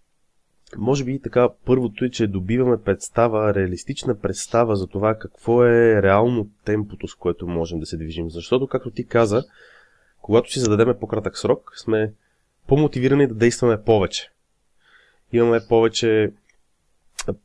Може 0.76 1.04
би 1.04 1.20
така, 1.22 1.48
първото 1.64 2.04
е, 2.04 2.10
че 2.10 2.26
добиваме 2.26 2.82
представа, 2.82 3.54
реалистична 3.54 4.18
представа 4.18 4.76
за 4.76 4.86
това 4.86 5.18
какво 5.18 5.64
е 5.64 6.02
реално 6.02 6.48
темпото, 6.64 7.08
с 7.08 7.14
което 7.14 7.46
можем 7.46 7.80
да 7.80 7.86
се 7.86 7.96
движим. 7.96 8.30
Защото, 8.30 8.66
както 8.66 8.90
ти 8.90 9.06
каза, 9.06 9.42
когато 10.22 10.52
си 10.52 10.60
зададеме 10.60 10.98
по-кратък 10.98 11.38
срок, 11.38 11.72
сме 11.76 12.12
по-мотивирани 12.66 13.26
да 13.26 13.34
действаме 13.34 13.82
повече. 13.82 14.30
Имаме 15.32 15.60
повече 15.68 16.32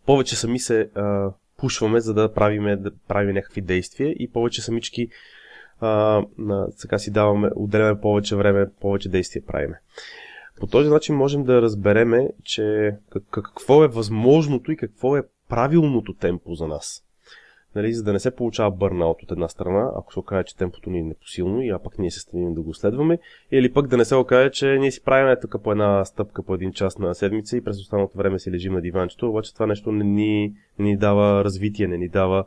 повече 0.06 0.36
сами 0.36 0.60
се 0.60 0.90
а, 0.96 1.32
пушваме, 1.58 2.00
за 2.00 2.14
да 2.14 2.34
правиме, 2.34 2.76
да 2.76 2.92
правим 3.08 3.34
някакви 3.36 3.62
действия 3.62 4.16
и 4.20 4.32
повече 4.32 4.62
самички 4.62 5.10
а, 5.80 6.24
сега 6.70 6.98
си 6.98 7.12
даваме, 7.12 7.50
отделяме 7.56 8.02
повече 8.02 8.36
време, 8.36 8.68
повече 8.82 9.10
действия 9.10 9.46
правиме. 9.46 9.80
По 10.60 10.68
този 10.68 10.90
начин 10.90 11.16
можем 11.16 11.44
да 11.44 11.62
разбереме, 11.62 12.30
че 12.44 12.96
какво 13.32 13.84
е 13.84 13.88
възможното 13.88 14.72
и 14.72 14.78
какво 14.78 15.18
е 15.18 15.24
правилното 15.50 16.14
темпо 16.14 16.56
за 16.56 16.68
нас 16.68 17.04
нали, 17.76 17.94
за 17.94 18.04
да 18.04 18.14
не 18.14 18.20
се 18.20 18.36
получава 18.36 18.72
бърнаут 18.72 19.24
от 19.24 19.32
една 19.32 19.48
страна, 19.48 19.92
ако 19.96 20.14
се 20.14 20.20
окаже, 20.20 20.44
че 20.44 20.58
темпото 20.58 20.90
ни 20.90 21.00
е 21.00 21.04
непосилно 21.04 21.62
и 21.62 21.70
а 21.70 21.80
пък 21.80 22.00
ние 22.00 22.12
се 22.12 22.20
стремим 22.20 22.54
да 22.54 22.62
го 22.62 22.74
следваме, 22.74 23.20
или 23.52 23.74
пък 23.74 23.88
да 23.88 23.98
не 23.98 24.06
се 24.06 24.16
окаже, 24.16 24.52
че 24.52 24.68
ние 24.68 24.92
си 24.92 25.04
правим 25.04 25.38
тук 25.42 25.64
по 25.64 25.72
една 25.72 26.06
стъпка 26.06 26.44
по 26.44 26.56
един 26.56 26.74
час 26.74 26.98
на 26.98 27.16
седмица 27.16 27.58
и 27.58 27.64
през 27.64 27.80
останалото 27.80 28.18
време 28.18 28.40
си 28.40 28.52
лежим 28.52 28.74
на 28.74 28.82
диванчето, 28.82 29.30
обаче 29.30 29.54
това 29.54 29.66
нещо 29.66 29.92
не 29.92 30.04
ни, 30.04 30.54
не 30.80 30.86
ни 30.86 30.98
дава 30.98 31.44
развитие, 31.44 31.88
не 31.88 31.98
ни 31.98 32.10
дава 32.10 32.46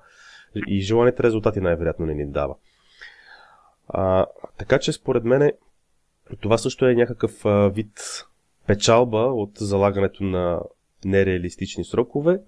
и 0.68 0.80
желаните 0.80 1.22
резултати 1.22 1.60
най-вероятно 1.60 2.06
не 2.06 2.14
ни 2.14 2.26
дава. 2.26 2.54
А, 3.88 4.26
така 4.58 4.78
че 4.78 4.92
според 4.92 5.24
мен 5.24 5.52
това 6.40 6.58
също 6.58 6.86
е 6.86 6.94
някакъв 6.94 7.44
а, 7.44 7.68
вид 7.68 8.00
печалба 8.66 9.18
от 9.18 9.50
залагането 9.54 10.24
на 10.24 10.60
нереалистични 11.04 11.84
срокове, 11.84 12.40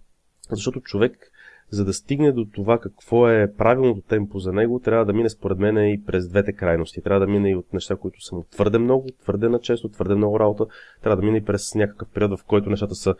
защото 0.51 0.81
човек 0.81 1.31
за 1.71 1.85
да 1.85 1.93
стигне 1.93 2.33
до 2.33 2.45
това 2.45 2.79
какво 2.79 3.29
е 3.29 3.53
правилното 3.59 4.01
темпо 4.01 4.39
за 4.39 4.53
него, 4.53 4.81
трябва 4.81 5.05
да 5.05 5.13
мине 5.13 5.29
според 5.29 5.59
мен 5.59 5.91
и 5.91 6.05
през 6.05 6.29
двете 6.29 6.53
крайности. 6.53 7.03
Трябва 7.03 7.21
да 7.21 7.33
мине 7.33 7.51
и 7.51 7.55
от 7.55 7.73
неща, 7.73 7.97
които 7.97 8.21
са 8.21 8.37
му 8.37 8.45
твърде 8.51 8.79
много, 8.79 9.09
твърде 9.23 9.49
на 9.49 9.61
често, 9.61 9.89
твърде 9.89 10.15
много 10.15 10.41
работа. 10.41 10.67
Трябва 11.03 11.17
да 11.17 11.23
мине 11.23 11.39
и 11.39 11.45
през 11.45 11.75
някакъв 11.75 12.09
период, 12.09 12.41
в 12.41 12.45
който 12.45 12.71
нещата 12.71 12.95
са 12.95 13.15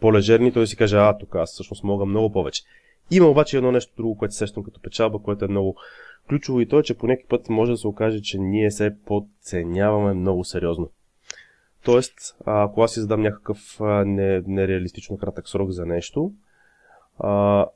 по-лежерни, 0.00 0.52
той 0.52 0.66
си 0.66 0.76
каже, 0.76 0.96
а, 0.96 1.18
тук 1.18 1.34
аз 1.34 1.52
всъщност 1.52 1.84
мога 1.84 2.06
много 2.06 2.32
повече. 2.32 2.62
Има 3.10 3.26
обаче 3.26 3.56
едно 3.56 3.72
нещо 3.72 3.92
друго, 3.96 4.18
което 4.18 4.34
сещам 4.34 4.62
като 4.62 4.80
печалба, 4.80 5.18
което 5.18 5.44
е 5.44 5.48
много 5.48 5.76
ключово 6.28 6.60
и 6.60 6.68
то 6.68 6.78
е, 6.78 6.82
че 6.82 6.98
по 6.98 7.06
някакъв 7.06 7.28
път 7.28 7.48
може 7.48 7.72
да 7.72 7.78
се 7.78 7.86
окаже, 7.86 8.22
че 8.22 8.38
ние 8.38 8.70
се 8.70 8.96
подценяваме 9.06 10.14
много 10.14 10.44
сериозно. 10.44 10.90
Тоест, 11.84 12.36
ако 12.44 12.82
аз 12.82 12.92
си 12.92 13.00
задам 13.00 13.22
някакъв 13.22 13.80
нереалистично 14.46 15.18
кратък 15.18 15.48
срок 15.48 15.70
за 15.70 15.86
нещо, 15.86 16.32
а, 17.18 17.66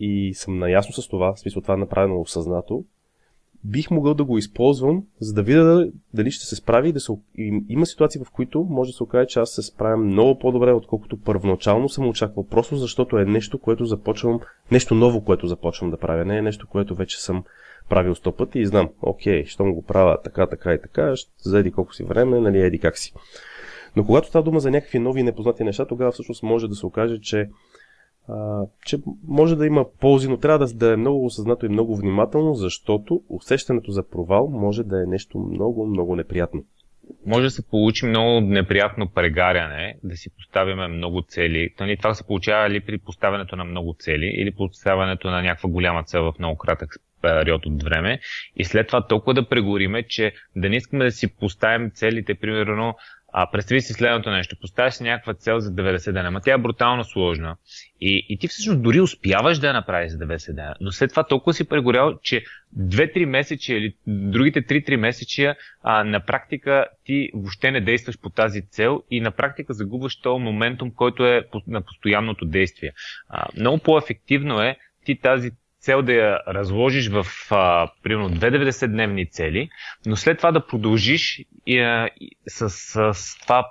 и 0.00 0.34
съм 0.34 0.58
наясно 0.58 1.02
с 1.02 1.08
това, 1.08 1.34
в 1.34 1.40
смисъл 1.40 1.62
това 1.62 1.74
е 1.74 1.78
направено 1.78 2.20
осъзнато, 2.20 2.84
бих 3.64 3.90
могъл 3.90 4.14
да 4.14 4.24
го 4.24 4.38
използвам, 4.38 5.04
за 5.20 5.34
да 5.34 5.42
видя 5.42 5.90
дали 6.14 6.30
ще 6.30 6.46
се 6.46 6.56
справи 6.56 6.92
да 6.92 7.00
се... 7.00 7.12
Има 7.68 7.86
ситуации, 7.86 8.20
в 8.24 8.30
които 8.30 8.66
може 8.70 8.90
да 8.90 8.96
се 8.96 9.02
окаже, 9.02 9.26
че 9.26 9.40
аз 9.40 9.50
се 9.50 9.62
справям 9.62 10.06
много 10.06 10.38
по-добре, 10.38 10.72
отколкото 10.72 11.20
първоначално 11.20 11.88
съм 11.88 12.08
очаквал. 12.08 12.46
Просто 12.46 12.76
защото 12.76 13.18
е 13.18 13.24
нещо, 13.24 13.58
което 13.58 13.86
започвам, 13.86 14.40
нещо 14.72 14.94
ново, 14.94 15.24
което 15.24 15.46
започвам 15.46 15.90
да 15.90 15.96
правя. 15.96 16.24
Не 16.24 16.38
е 16.38 16.42
нещо, 16.42 16.66
което 16.66 16.94
вече 16.94 17.22
съм 17.22 17.44
правил 17.88 18.14
сто 18.14 18.32
пъти 18.32 18.58
и 18.58 18.66
знам, 18.66 18.88
окей, 19.02 19.44
щом 19.44 19.74
го 19.74 19.82
правя 19.82 20.18
така, 20.24 20.46
така 20.46 20.74
и 20.74 20.80
така, 20.82 21.16
ще 21.16 21.32
заеди 21.38 21.72
колко 21.72 21.94
си 21.94 22.04
време, 22.04 22.40
нали, 22.40 22.60
еди 22.60 22.78
как 22.78 22.98
си. 22.98 23.12
Но 23.96 24.06
когато 24.06 24.28
става 24.28 24.42
дума 24.42 24.60
за 24.60 24.70
някакви 24.70 24.98
нови 24.98 25.22
непознати 25.22 25.64
неща, 25.64 25.84
тогава 25.84 26.12
всъщност 26.12 26.42
може 26.42 26.68
да 26.68 26.74
се 26.74 26.86
окаже, 26.86 27.20
че 27.20 27.48
а, 28.28 28.62
че 28.86 28.98
може 29.28 29.56
да 29.56 29.66
има 29.66 29.86
ползи, 30.00 30.28
но 30.28 30.36
трябва 30.36 30.66
да, 30.66 30.74
да 30.74 30.92
е 30.92 30.96
много 30.96 31.24
осъзнато 31.24 31.66
и 31.66 31.68
много 31.68 31.96
внимателно, 31.96 32.54
защото 32.54 33.22
усещането 33.28 33.90
за 33.90 34.08
провал 34.08 34.48
може 34.50 34.84
да 34.84 35.02
е 35.02 35.06
нещо 35.06 35.38
много, 35.38 35.86
много 35.86 36.16
неприятно. 36.16 36.64
Може 37.26 37.44
да 37.44 37.50
се 37.50 37.68
получи 37.68 38.06
много 38.06 38.40
неприятно 38.40 39.08
прегаряне, 39.14 39.98
да 40.04 40.16
си 40.16 40.30
поставяме 40.36 40.88
много 40.88 41.22
цели. 41.22 41.74
Нали, 41.80 41.96
това 41.96 42.14
се 42.14 42.26
получава 42.26 42.70
ли 42.70 42.80
при 42.80 42.98
поставянето 42.98 43.56
на 43.56 43.64
много 43.64 43.94
цели 43.98 44.26
или 44.26 44.54
поставянето 44.54 45.30
на 45.30 45.42
някаква 45.42 45.70
голяма 45.70 46.04
цел 46.04 46.22
в 46.22 46.38
много 46.38 46.58
кратък 46.58 46.96
период 47.22 47.66
от 47.66 47.82
време 47.82 48.20
и 48.56 48.64
след 48.64 48.86
това 48.86 49.06
толкова 49.06 49.34
да 49.34 49.48
прегориме, 49.48 50.02
че 50.02 50.32
да 50.56 50.68
не 50.68 50.76
искаме 50.76 51.04
да 51.04 51.10
си 51.10 51.36
поставим 51.36 51.90
целите, 51.94 52.34
примерно 52.34 52.94
а, 53.36 53.50
представи 53.50 53.80
си 53.80 53.92
следното 53.92 54.30
нещо. 54.30 54.56
Поставяш 54.60 54.94
си 54.94 55.02
някаква 55.02 55.34
цел 55.34 55.60
за 55.60 55.70
90 55.70 56.12
дена, 56.12 56.28
ама 56.28 56.40
тя 56.40 56.54
е 56.54 56.58
брутално 56.58 57.04
сложна. 57.04 57.56
И, 58.00 58.26
и 58.28 58.38
ти 58.38 58.48
всъщност 58.48 58.82
дори 58.82 59.00
успяваш 59.00 59.58
да 59.58 59.66
я 59.66 59.72
направиш 59.72 60.12
за 60.12 60.18
90 60.18 60.54
дена. 60.54 60.74
Но 60.80 60.92
след 60.92 61.10
това 61.10 61.26
толкова 61.26 61.54
си 61.54 61.68
прегорял, 61.68 62.18
че 62.22 62.44
2-3 62.78 63.24
месечи 63.24 63.74
или 63.74 63.94
другите 64.06 64.62
3-3 64.62 64.96
месечия 64.96 65.56
на 65.84 66.20
практика 66.26 66.86
ти 67.04 67.30
въобще 67.34 67.70
не 67.70 67.80
действаш 67.80 68.18
по 68.18 68.30
тази 68.30 68.68
цел 68.68 69.02
и 69.10 69.20
на 69.20 69.30
практика 69.30 69.74
загубваш 69.74 70.20
този 70.20 70.42
моментум, 70.42 70.90
който 70.90 71.26
е 71.26 71.42
на 71.66 71.80
постоянното 71.80 72.44
действие. 72.44 72.92
А, 73.28 73.46
много 73.60 73.78
по-ефективно 73.78 74.62
е 74.62 74.76
ти 75.04 75.20
тази 75.20 75.50
цел 75.84 76.02
да 76.02 76.12
я 76.12 76.40
разложиш 76.48 77.08
в 77.08 77.26
а, 77.50 77.88
примерно 78.02 78.30
290 78.30 78.86
дневни 78.86 79.26
цели, 79.26 79.68
но 80.06 80.16
след 80.16 80.36
това 80.36 80.52
да 80.52 80.66
продължиш 80.66 81.44
и, 81.66 81.78
а, 81.78 82.10
и, 82.20 82.30
с, 82.48 82.70
с, 82.70 83.14
с 83.14 83.38
това 83.42 83.66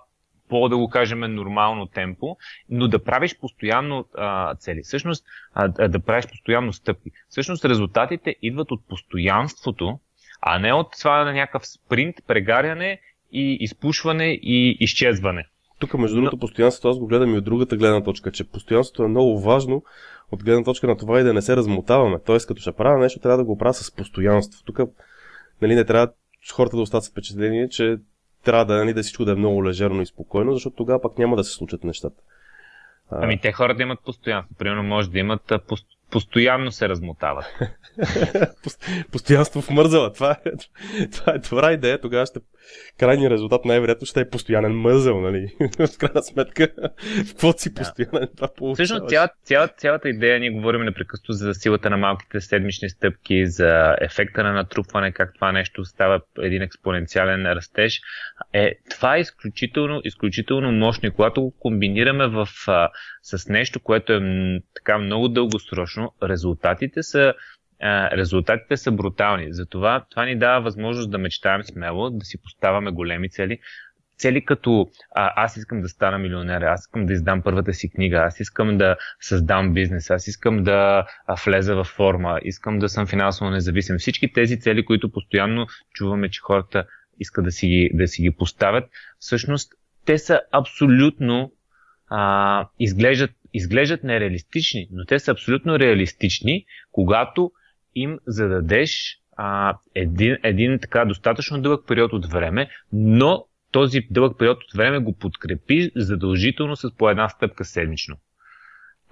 по, 0.50 0.70
да 0.70 0.78
го 0.78 0.90
кажем, 0.90 1.20
нормално 1.20 1.86
темпо, 1.86 2.38
но 2.70 2.88
да 2.88 3.04
правиш 3.04 3.38
постоянно 3.40 4.06
а, 4.18 4.56
цели. 4.56 4.82
Всъщност, 4.84 5.26
а, 5.54 5.68
да 5.88 6.00
правиш 6.00 6.28
постоянно 6.28 6.74
стъпки. 6.74 7.12
Всъщност, 7.30 7.66
резултатите 7.66 8.36
идват 8.42 8.72
от 8.72 8.88
постоянството, 8.88 10.00
а 10.42 10.60
не 10.60 10.74
от 10.74 10.88
това 11.00 11.24
на 11.24 11.34
някакъв 11.34 11.68
спринт, 11.68 12.16
прегаряне 12.28 13.00
и 13.32 13.58
изпушване 13.60 14.40
и 14.42 14.78
изчезване. 14.80 15.46
тук, 15.80 15.94
между 15.94 16.16
другото, 16.16 16.38
постоянството 16.38 16.90
аз 16.90 17.00
го 17.00 17.08
гледам 17.08 17.34
и 17.34 17.38
от 17.38 17.44
другата 17.44 17.78
гледна 17.78 18.04
точка, 18.04 18.32
че 18.32 18.52
постоянството 18.52 19.04
е 19.04 19.08
много 19.08 19.42
важно 19.42 19.84
от 20.34 20.44
гледна 20.44 20.64
точка 20.64 20.88
на 20.88 20.98
това 20.98 21.20
и 21.20 21.24
да 21.24 21.34
не 21.34 21.42
се 21.42 21.56
размотаваме. 21.56 22.20
Тоест, 22.26 22.48
като 22.48 22.62
ще 22.62 22.72
правя 22.72 23.00
нещо, 23.00 23.20
трябва 23.20 23.38
да 23.38 23.44
го 23.44 23.58
правя 23.58 23.74
с 23.74 23.96
постоянство. 23.96 24.64
Тук 24.64 24.80
нали, 25.62 25.76
не 25.76 25.86
трябва 25.86 26.14
хората 26.54 26.76
да 26.76 26.82
остават 26.82 27.04
с 27.04 27.10
впечатление, 27.10 27.70
че 27.70 27.98
трябва 28.44 28.66
да, 28.66 28.76
нали, 28.76 28.94
да 28.94 29.02
всичко 29.02 29.26
да 29.26 29.32
е 29.32 29.36
много 29.36 29.66
лежерно 29.66 30.02
и 30.02 30.06
спокойно, 30.06 30.54
защото 30.54 30.76
тогава 30.76 31.02
пък 31.02 31.18
няма 31.18 31.36
да 31.36 31.44
се 31.44 31.52
случат 31.52 31.84
нещата. 31.84 32.22
Ами 33.12 33.40
те 33.40 33.52
хората 33.52 33.82
имат 33.82 34.00
постоянство. 34.06 34.56
Примерно 34.56 34.84
може 34.84 35.10
да 35.10 35.20
имат 35.20 35.52
постоянно 36.14 36.72
се 36.72 36.90
размотават. 36.90 37.46
Постоянство 39.12 39.62
в 39.62 39.70
мързела. 39.70 40.14
Това 40.14 40.32
е, 40.46 40.52
това 41.12 41.34
е 41.34 41.38
добра 41.38 41.72
идея. 41.72 42.02
Тогава 42.02 42.26
ще 42.26 42.40
крайният 43.00 43.32
резултат 43.32 43.66
най-вероятно 43.66 44.08
ще 44.08 44.22
е 44.22 44.30
постоянен 44.30 44.72
мързел, 44.72 45.22
нали? 45.22 45.48
в 45.80 45.98
крайна 45.98 46.24
сметка, 46.24 46.68
в 47.26 47.28
какво 47.28 47.54
си 47.54 47.74
постоянен 47.74 48.22
да. 48.22 48.36
това 48.36 48.48
получаваш. 48.58 48.88
Всъщност 48.88 49.10
цяла, 49.10 49.30
цяла, 49.44 49.68
цялата 49.68 50.10
идея, 50.10 50.40
ние 50.40 50.52
говорим 50.52 50.82
непрекъснато 50.82 51.32
за 51.32 51.54
силата 51.54 51.90
на 51.90 51.98
малките 51.98 52.42
седмични 52.42 52.90
стъпки, 52.90 53.48
за 53.48 53.96
ефекта 54.02 54.44
на 54.44 54.54
натрупване, 54.54 55.12
как 55.12 55.34
това 55.36 55.52
нещо 55.52 55.86
става 55.86 56.22
един 56.40 56.62
експоненциален 56.62 57.46
растеж. 57.46 58.02
Е, 58.54 58.72
това 58.90 59.18
е 59.18 59.20
изключително, 59.20 60.02
изключително 60.04 60.72
мощно 60.72 61.10
и 61.10 61.12
когато 61.12 61.42
го 61.42 61.54
комбинираме 61.60 62.28
в, 62.28 62.48
а, 62.68 62.90
с 63.22 63.50
нещо, 63.50 63.80
което 63.80 64.14
е 64.14 64.20
така 64.76 64.98
много 64.98 65.28
дългосрочно, 65.28 66.03
резултатите 66.24 67.04
са 67.04 67.34
резултатите 68.18 68.78
са 68.78 68.92
брутални. 68.92 69.48
Затова 69.54 70.06
това 70.10 70.26
ни 70.26 70.40
дава 70.40 70.62
възможност 70.62 71.12
да 71.12 71.18
мечтаем 71.18 71.64
смело, 71.64 72.10
да 72.10 72.26
си 72.26 72.42
поставяме 72.42 72.92
големи 72.92 73.30
цели. 73.30 73.60
Цели 74.18 74.46
като 74.46 74.90
а, 75.16 75.34
аз 75.36 75.58
искам 75.58 75.82
да 75.82 75.90
стана 75.90 76.18
милионер, 76.18 76.62
аз 76.62 76.82
искам 76.82 77.06
да 77.06 77.14
издам 77.14 77.42
първата 77.42 77.74
си 77.74 77.90
книга, 77.90 78.18
аз 78.18 78.40
искам 78.40 78.78
да 78.78 78.96
създам 79.20 79.74
бизнес, 79.74 80.10
аз 80.10 80.28
искам 80.28 80.64
да 80.64 81.06
влеза 81.46 81.76
във 81.76 81.88
форма, 81.88 82.40
искам 82.44 82.80
да 82.80 82.90
съм 82.90 83.08
финансово 83.08 83.50
независим. 83.50 83.98
Всички 83.98 84.34
тези 84.34 84.60
цели, 84.60 84.86
които 84.86 85.12
постоянно 85.12 85.68
чуваме, 85.94 86.30
че 86.30 86.42
хората 86.42 86.86
искат 87.20 87.46
да 87.46 87.52
си 87.52 87.68
ги, 87.68 87.90
да 87.94 88.08
си 88.08 88.22
ги 88.22 88.32
поставят, 88.32 88.90
всъщност 89.20 89.74
те 90.06 90.18
са 90.18 90.42
абсолютно 90.52 91.52
а, 92.10 92.68
изглеждат, 92.80 93.32
изглеждат 93.54 94.04
нереалистични, 94.04 94.88
но 94.92 95.06
те 95.06 95.20
са 95.20 95.32
абсолютно 95.32 95.80
реалистични, 95.80 96.66
когато 96.92 97.52
им 97.96 98.20
зададеш 98.28 99.20
а, 99.38 99.78
един, 99.96 100.38
един 100.44 100.80
така 100.80 101.06
достатъчно 101.06 101.62
дълъг 101.62 101.88
период 101.88 102.14
от 102.14 102.26
време, 102.26 102.70
но 102.94 103.46
този 103.72 104.00
дълъг 104.12 104.40
период 104.40 104.64
от 104.64 104.78
време 104.78 105.00
го 105.00 105.18
подкрепи 105.18 105.92
задължително 105.96 106.76
с 106.76 106.98
по 106.98 107.10
една 107.10 107.30
стъпка 107.30 107.66
седмично. 107.66 108.16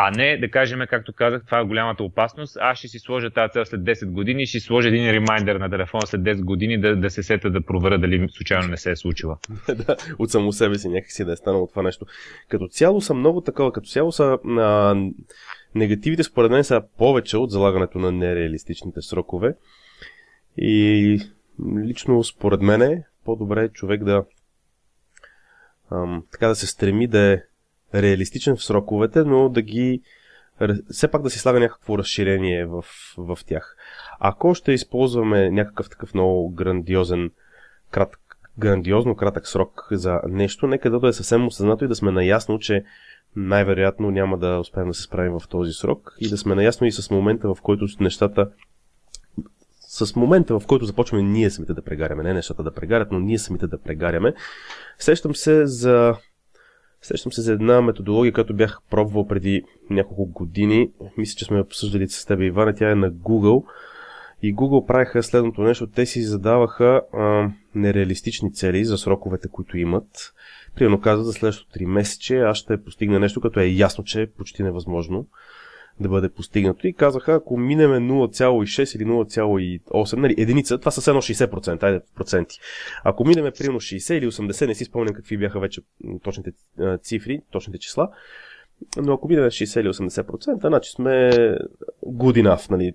А 0.03 0.11
не 0.11 0.37
да 0.37 0.51
кажем, 0.51 0.79
както 0.89 1.13
казах, 1.13 1.45
това 1.45 1.59
е 1.59 1.63
голямата 1.63 2.03
опасност. 2.03 2.57
Аз 2.61 2.77
ще 2.77 2.87
си 2.87 2.99
сложа 2.99 3.29
тази 3.29 3.51
цел 3.51 3.65
след 3.65 3.81
10 3.81 4.11
години 4.11 4.45
ще 4.45 4.59
сложа 4.59 4.87
един 4.87 5.11
ремайдер 5.11 5.55
на 5.55 5.69
телефона 5.69 6.07
след 6.07 6.21
10 6.21 6.43
години 6.43 6.81
да, 6.81 6.95
да 6.95 7.09
се 7.09 7.23
сета 7.23 7.49
да 7.49 7.61
проверя 7.61 7.97
дали 7.97 8.27
случайно 8.29 8.67
не 8.67 8.77
се 8.77 8.91
е 8.91 8.95
случила. 8.95 9.37
да, 9.67 9.95
от 10.19 10.31
само 10.31 10.51
себе 10.51 10.77
си 10.77 10.89
някакси 10.89 11.25
да 11.25 11.31
е 11.31 11.35
станало 11.35 11.67
това 11.67 11.81
нещо. 11.81 12.05
Като 12.49 12.67
цяло 12.67 13.01
са 13.01 13.13
много 13.13 13.41
такова, 13.41 13.71
като 13.73 13.89
цяло 13.89 14.11
са 14.11 14.37
а, 14.45 14.95
Негативите 15.75 16.23
според 16.23 16.51
мен 16.51 16.63
са 16.63 16.81
повече 16.97 17.37
от 17.37 17.51
залагането 17.51 17.99
на 17.99 18.11
нереалистичните 18.11 19.01
срокове. 19.01 19.55
И 20.57 21.19
лично 21.85 22.23
според 22.23 22.61
мен 22.61 22.81
е 22.81 23.03
по-добре 23.25 23.69
човек 23.69 24.03
да 24.03 24.25
ам, 25.91 26.23
така 26.31 26.47
да 26.47 26.55
се 26.55 26.67
стреми 26.67 27.07
да 27.07 27.19
е 27.19 27.41
реалистичен 27.93 28.55
в 28.55 28.63
сроковете, 28.63 29.23
но 29.23 29.49
да 29.49 29.61
ги 29.61 30.01
все 30.91 31.07
пак 31.07 31.21
да 31.21 31.29
си 31.29 31.39
слага 31.39 31.59
някакво 31.59 31.97
разширение 31.97 32.65
в, 32.65 32.85
в 33.17 33.39
тях. 33.45 33.75
Ако 34.19 34.55
ще 34.55 34.71
използваме 34.71 35.51
някакъв 35.51 35.89
такъв 35.89 36.13
много 36.13 36.49
грандиозен, 36.49 37.31
кратък, 37.91 38.19
грандиозно 38.59 39.15
кратък 39.15 39.47
срок 39.47 39.87
за 39.91 40.19
нещо, 40.27 40.67
нека 40.67 40.99
да 40.99 41.07
е 41.07 41.13
съвсем 41.13 41.47
осъзнато 41.47 41.85
и 41.85 41.87
да 41.87 41.95
сме 41.95 42.11
наясно, 42.11 42.59
че 42.59 42.83
най-вероятно 43.35 44.11
няма 44.11 44.37
да 44.37 44.59
успеем 44.59 44.87
да 44.87 44.93
се 44.93 45.03
справим 45.03 45.39
в 45.39 45.47
този 45.47 45.73
срок 45.73 46.15
и 46.19 46.29
да 46.29 46.37
сме 46.37 46.55
наясно 46.55 46.87
и 46.87 46.91
с 46.91 47.11
момента, 47.11 47.55
в 47.55 47.61
който 47.61 47.85
нещата 47.99 48.49
с 49.79 50.15
момента, 50.15 50.59
в 50.59 50.67
който 50.67 50.85
започваме 50.85 51.23
ние 51.23 51.49
самите 51.49 51.73
да 51.73 51.81
прегаряме, 51.81 52.23
не 52.23 52.33
нещата 52.33 52.63
да 52.63 52.73
прегарят, 52.73 53.11
но 53.11 53.19
ние 53.19 53.37
самите 53.37 53.67
да 53.67 53.81
прегаряме. 53.81 54.33
Сещам 54.99 55.35
се 55.35 55.65
за 55.65 56.15
Сещам 57.01 57.31
се 57.31 57.41
за 57.41 57.53
една 57.53 57.81
методология, 57.81 58.33
която 58.33 58.53
бях 58.53 58.79
пробвал 58.89 59.27
преди 59.27 59.63
няколко 59.89 60.25
години. 60.25 60.91
Мисля, 61.17 61.37
че 61.37 61.45
сме 61.45 61.59
обсъждали 61.59 62.09
с 62.09 62.25
теб, 62.25 62.41
Иван, 62.41 62.75
тя 62.75 62.91
е 62.91 62.95
на 62.95 63.11
Google. 63.11 63.63
И 64.43 64.55
Google 64.55 64.85
правиха 64.85 65.23
следното 65.23 65.61
нещо. 65.61 65.87
Те 65.87 66.05
си 66.05 66.21
задаваха 66.21 67.01
а, 67.13 67.49
нереалистични 67.75 68.53
цели 68.53 68.85
за 68.85 68.97
сроковете, 68.97 69.47
които 69.47 69.77
имат. 69.77 70.33
Примерно 70.75 71.01
казва 71.01 71.23
за 71.25 71.33
следващото 71.33 71.79
3 71.79 71.85
месече 71.85 72.39
аз 72.39 72.57
ще 72.57 72.83
постигна 72.83 73.19
нещо, 73.19 73.41
като 73.41 73.59
е 73.59 73.65
ясно, 73.65 74.03
че 74.03 74.21
е 74.21 74.31
почти 74.31 74.63
невъзможно 74.63 75.27
да 76.01 76.09
бъде 76.09 76.29
постигнато. 76.29 76.87
И 76.87 76.93
казаха, 76.93 77.33
ако 77.33 77.57
минеме 77.57 77.97
0,6 77.97 78.95
или 78.95 79.05
0,8, 79.05 80.15
нали, 80.15 80.35
единица, 80.37 80.77
това 80.77 80.91
са 80.91 81.11
едно 81.11 81.21
60%, 81.21 81.83
айде 81.83 82.01
проценти. 82.15 82.59
Ако 83.03 83.25
минеме 83.25 83.51
примерно 83.51 83.79
60 83.79 84.13
или 84.13 84.27
80, 84.27 84.67
не 84.67 84.75
си 84.75 84.85
спомням 84.85 85.15
какви 85.15 85.37
бяха 85.37 85.59
вече 85.59 85.81
точните 86.23 86.51
цифри, 87.03 87.41
точните 87.51 87.79
числа, 87.79 88.09
но 88.97 89.13
ако 89.13 89.27
минеме 89.27 89.47
60 89.47 89.81
или 89.81 89.87
80%, 89.87 90.67
значи 90.67 90.91
сме 90.91 91.31
good 92.05 92.43
enough, 92.43 92.71
нали, 92.71 92.93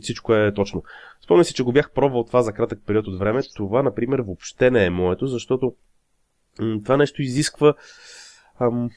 всичко 0.00 0.34
е 0.34 0.54
точно. 0.54 0.82
Спомням 1.24 1.44
си, 1.44 1.54
че 1.54 1.62
го 1.62 1.72
бях 1.72 1.90
пробвал 1.90 2.24
това 2.24 2.42
за 2.42 2.52
кратък 2.52 2.80
период 2.86 3.06
от 3.06 3.18
време. 3.18 3.40
Това, 3.56 3.82
например, 3.82 4.18
въобще 4.18 4.70
не 4.70 4.84
е 4.84 4.90
моето, 4.90 5.26
защото 5.26 5.74
това 6.84 6.96
нещо 6.96 7.22
изисква. 7.22 7.74
Ам, 8.60 8.90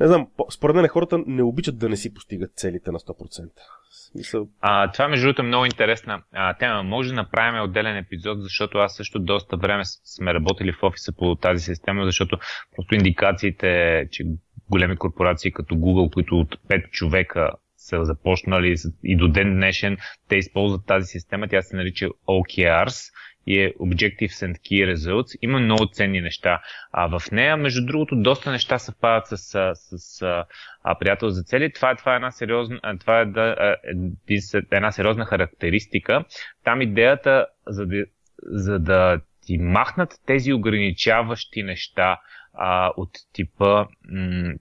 не 0.00 0.06
знам, 0.06 0.26
според 0.50 0.76
мен 0.76 0.88
хората 0.88 1.18
не 1.26 1.42
обичат 1.42 1.78
да 1.78 1.88
не 1.88 1.96
си 1.96 2.14
постигат 2.14 2.50
целите 2.56 2.90
на 2.90 2.98
100%. 2.98 3.50
Смисъл... 3.90 4.48
А, 4.60 4.92
това 4.92 5.08
между 5.08 5.26
другото 5.26 5.42
е 5.42 5.46
много 5.46 5.64
интересна 5.64 6.22
а, 6.32 6.54
тема. 6.54 6.82
Може 6.82 7.08
да 7.08 7.14
направим 7.14 7.62
отделен 7.62 7.96
епизод, 7.96 8.42
защото 8.42 8.78
аз 8.78 8.96
също 8.96 9.18
доста 9.18 9.56
време 9.56 9.82
сме 9.84 10.34
работили 10.34 10.72
в 10.72 10.82
офиса 10.82 11.12
по 11.12 11.34
тази 11.34 11.64
система, 11.64 12.04
защото 12.04 12.38
просто 12.76 12.94
индикациите, 12.94 14.02
че 14.10 14.24
големи 14.70 14.96
корпорации 14.96 15.52
като 15.52 15.74
Google, 15.74 16.12
които 16.12 16.40
от 16.40 16.56
5 16.68 16.90
човека 16.90 17.50
са 17.76 18.04
започнали 18.04 18.76
и 19.04 19.16
до 19.16 19.28
ден 19.28 19.54
днешен, 19.54 19.96
те 20.28 20.36
използват 20.36 20.86
тази 20.86 21.06
система, 21.06 21.48
тя 21.48 21.62
се 21.62 21.76
нарича 21.76 22.06
OKRs 22.28 23.12
и 23.46 23.60
е 23.60 23.74
Objectives 23.80 24.46
and 24.46 24.58
Key 24.58 24.94
Results. 24.94 25.38
Има 25.42 25.58
много 25.58 25.86
ценни 25.86 26.20
неща. 26.20 26.62
А 26.92 27.18
в 27.18 27.30
нея, 27.32 27.56
между 27.56 27.86
другото, 27.86 28.16
доста 28.16 28.50
неща 28.50 28.78
съвпадат 28.78 29.26
с, 29.26 29.36
с, 29.36 29.72
с 29.98 30.22
а, 30.82 30.98
приятел 30.98 31.28
за 31.28 31.42
цели. 31.42 31.72
Това, 31.72 31.94
това 31.94 32.12
е 32.12 32.16
една 32.16 32.30
сериозна, 32.30 32.80
това 33.00 33.20
е 33.20 33.26
да, 33.26 33.76
е, 34.28 34.38
една 34.72 34.92
сериозна 34.92 35.24
характеристика. 35.24 36.24
Там 36.64 36.82
идеята, 36.82 37.46
за 37.66 37.86
да, 37.86 38.04
за 38.42 38.78
да 38.78 39.20
ти 39.46 39.58
махнат 39.58 40.14
тези 40.26 40.52
ограничаващи 40.52 41.62
неща 41.62 42.20
а, 42.54 42.92
от 42.96 43.10
типа 43.32 43.86
м- 44.10 44.54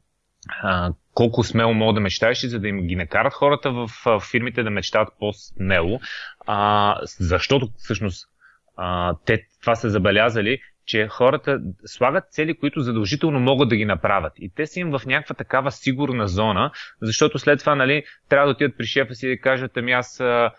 а, 0.62 0.94
колко 1.14 1.44
смело 1.44 1.74
мога 1.74 1.94
да 1.94 2.00
мечтаеш, 2.00 2.46
за 2.46 2.60
да 2.60 2.68
им 2.68 2.88
ги 2.88 2.96
накарат 2.96 3.34
хората 3.34 3.72
в, 3.72 3.88
в 4.06 4.24
фирмите 4.32 4.64
да 4.64 4.70
мечтават 4.70 5.10
по-смело. 5.20 6.00
А, 6.48 6.98
защото 7.04 7.70
всъщност 7.78 8.33
а, 8.78 9.16
те 9.26 9.48
това 9.62 9.76
са 9.76 9.90
забелязали, 9.90 10.60
че 10.86 11.08
хората 11.08 11.60
слагат 11.86 12.24
цели, 12.32 12.58
които 12.58 12.82
задължително 12.82 13.40
могат 13.40 13.70
да 13.70 13.76
ги 13.76 13.86
направят. 13.86 14.34
И 14.38 14.52
те 14.56 14.68
са 14.68 14.80
им 14.80 14.92
в 14.92 15.02
някаква 15.06 15.36
такава 15.36 15.72
сигурна 15.72 16.28
зона, 16.28 16.72
защото 17.02 17.40
след 17.40 17.60
това 17.60 17.76
нали, 17.76 18.04
трябва 18.30 18.48
да 18.48 18.52
отидат 18.52 18.78
при 18.78 18.86
шефа 18.86 19.16
си 19.16 19.28
и 19.28 19.30
да 19.30 19.42
кажат, 19.42 19.78
ами 19.78 19.92
аз 19.92 20.20
а, 20.20 20.52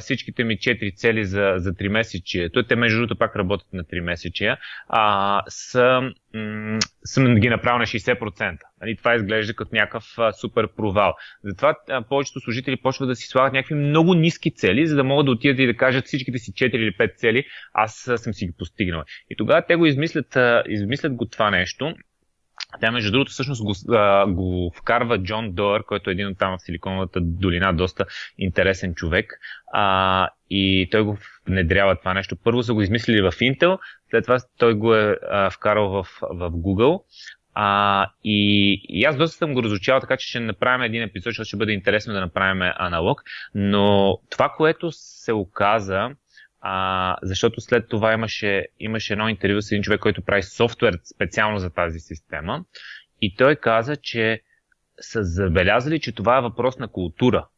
всичките 0.00 0.44
ми 0.44 0.58
4 0.58 0.96
цели 0.96 1.24
за, 1.24 1.54
за 1.56 1.72
3 1.72 1.88
месечия, 1.88 2.50
той 2.52 2.66
те 2.66 2.76
между 2.76 2.98
другото 2.98 3.18
пак 3.18 3.36
работят 3.36 3.72
на 3.72 3.84
3 3.84 4.00
месечия, 4.00 4.58
а, 4.88 5.42
са, 5.48 6.00
м- 6.34 6.78
съм 7.04 7.34
ги 7.34 7.48
направил 7.48 7.78
на 7.78 7.86
60%. 7.86 8.58
Нали, 8.80 8.96
това 8.96 9.14
изглежда 9.14 9.54
като 9.54 9.74
някакъв 9.74 10.04
а, 10.18 10.32
супер 10.32 10.68
провал. 10.76 11.14
Затова 11.44 11.74
а, 11.88 12.02
повечето 12.02 12.40
служители 12.40 12.76
почват 12.76 13.08
да 13.08 13.16
си 13.16 13.26
слагат 13.26 13.52
някакви 13.52 13.74
много 13.74 14.14
ниски 14.14 14.54
цели, 14.54 14.86
за 14.86 14.96
да 14.96 15.04
могат 15.04 15.26
да 15.26 15.32
отидат 15.32 15.58
и 15.58 15.66
да 15.66 15.76
кажат 15.76 16.06
всичките 16.06 16.38
си 16.38 16.52
4 16.52 16.76
или 16.76 16.92
5 16.92 17.16
цели, 17.16 17.44
аз 17.72 18.08
а, 18.08 18.18
съм 18.18 18.34
си 18.34 18.46
ги 18.46 18.52
постигнал. 18.58 19.02
И 19.30 19.36
тогава 19.36 19.62
те 19.66 19.76
го 19.76 19.86
измислят, 19.86 20.36
а, 20.36 20.62
измислят 20.68 21.14
го 21.14 21.26
това 21.28 21.50
нещо 21.50 21.94
Тя, 22.80 22.90
между 22.90 23.12
другото, 23.12 23.32
всъщност 23.32 23.62
го, 23.62 23.74
а, 23.94 24.26
го 24.26 24.72
вкарва 24.76 25.22
Джон 25.22 25.52
Доър, 25.52 25.84
който 25.84 26.10
е 26.10 26.12
един 26.12 26.26
от 26.26 26.38
там 26.38 26.58
в 26.58 26.62
Силиконовата 26.62 27.20
долина, 27.20 27.72
доста 27.72 28.04
интересен 28.38 28.94
човек. 28.94 29.38
А, 29.72 30.28
и 30.50 30.88
той 30.90 31.02
го 31.02 31.18
внедрява 31.46 31.96
това 31.96 32.14
нещо. 32.14 32.36
Първо 32.44 32.62
са 32.62 32.74
го 32.74 32.82
измислили 32.82 33.22
в 33.22 33.32
Intel, 33.32 33.78
след 34.10 34.24
това 34.24 34.38
той 34.58 34.74
го 34.74 34.94
е 34.94 35.16
а, 35.30 35.50
вкарал 35.50 35.88
в, 35.88 36.06
в 36.30 36.50
Google. 36.50 37.02
А, 37.54 38.06
и, 38.24 38.72
и 38.88 39.04
аз 39.04 39.16
доста 39.16 39.36
съм 39.36 39.54
го 39.54 39.62
разучавал, 39.62 40.00
така 40.00 40.16
че 40.16 40.28
ще 40.28 40.40
направим 40.40 40.82
един 40.82 41.02
епизод, 41.02 41.30
защото 41.30 41.48
ще 41.48 41.56
бъде 41.56 41.72
интересно 41.72 42.14
да 42.14 42.20
направим 42.20 42.72
аналог. 42.76 43.22
Но 43.54 44.18
това, 44.30 44.48
което 44.48 44.88
се 44.92 45.32
оказа, 45.32 46.10
а, 46.60 47.16
защото 47.22 47.60
след 47.60 47.88
това 47.88 48.12
имаше, 48.12 48.66
имаше 48.80 49.12
едно 49.12 49.28
интервю 49.28 49.62
с 49.62 49.72
един 49.72 49.82
човек, 49.82 50.00
който 50.00 50.22
прави 50.22 50.42
софтуер 50.42 50.98
специално 51.14 51.58
за 51.58 51.70
тази 51.70 52.00
система. 52.00 52.64
И 53.20 53.34
той 53.36 53.56
каза, 53.56 53.96
че 53.96 54.42
са 55.00 55.22
забелязали, 55.22 56.00
че 56.00 56.12
това 56.12 56.38
е 56.38 56.42
въпрос 56.42 56.78
на 56.78 56.88
култура. 56.88 57.48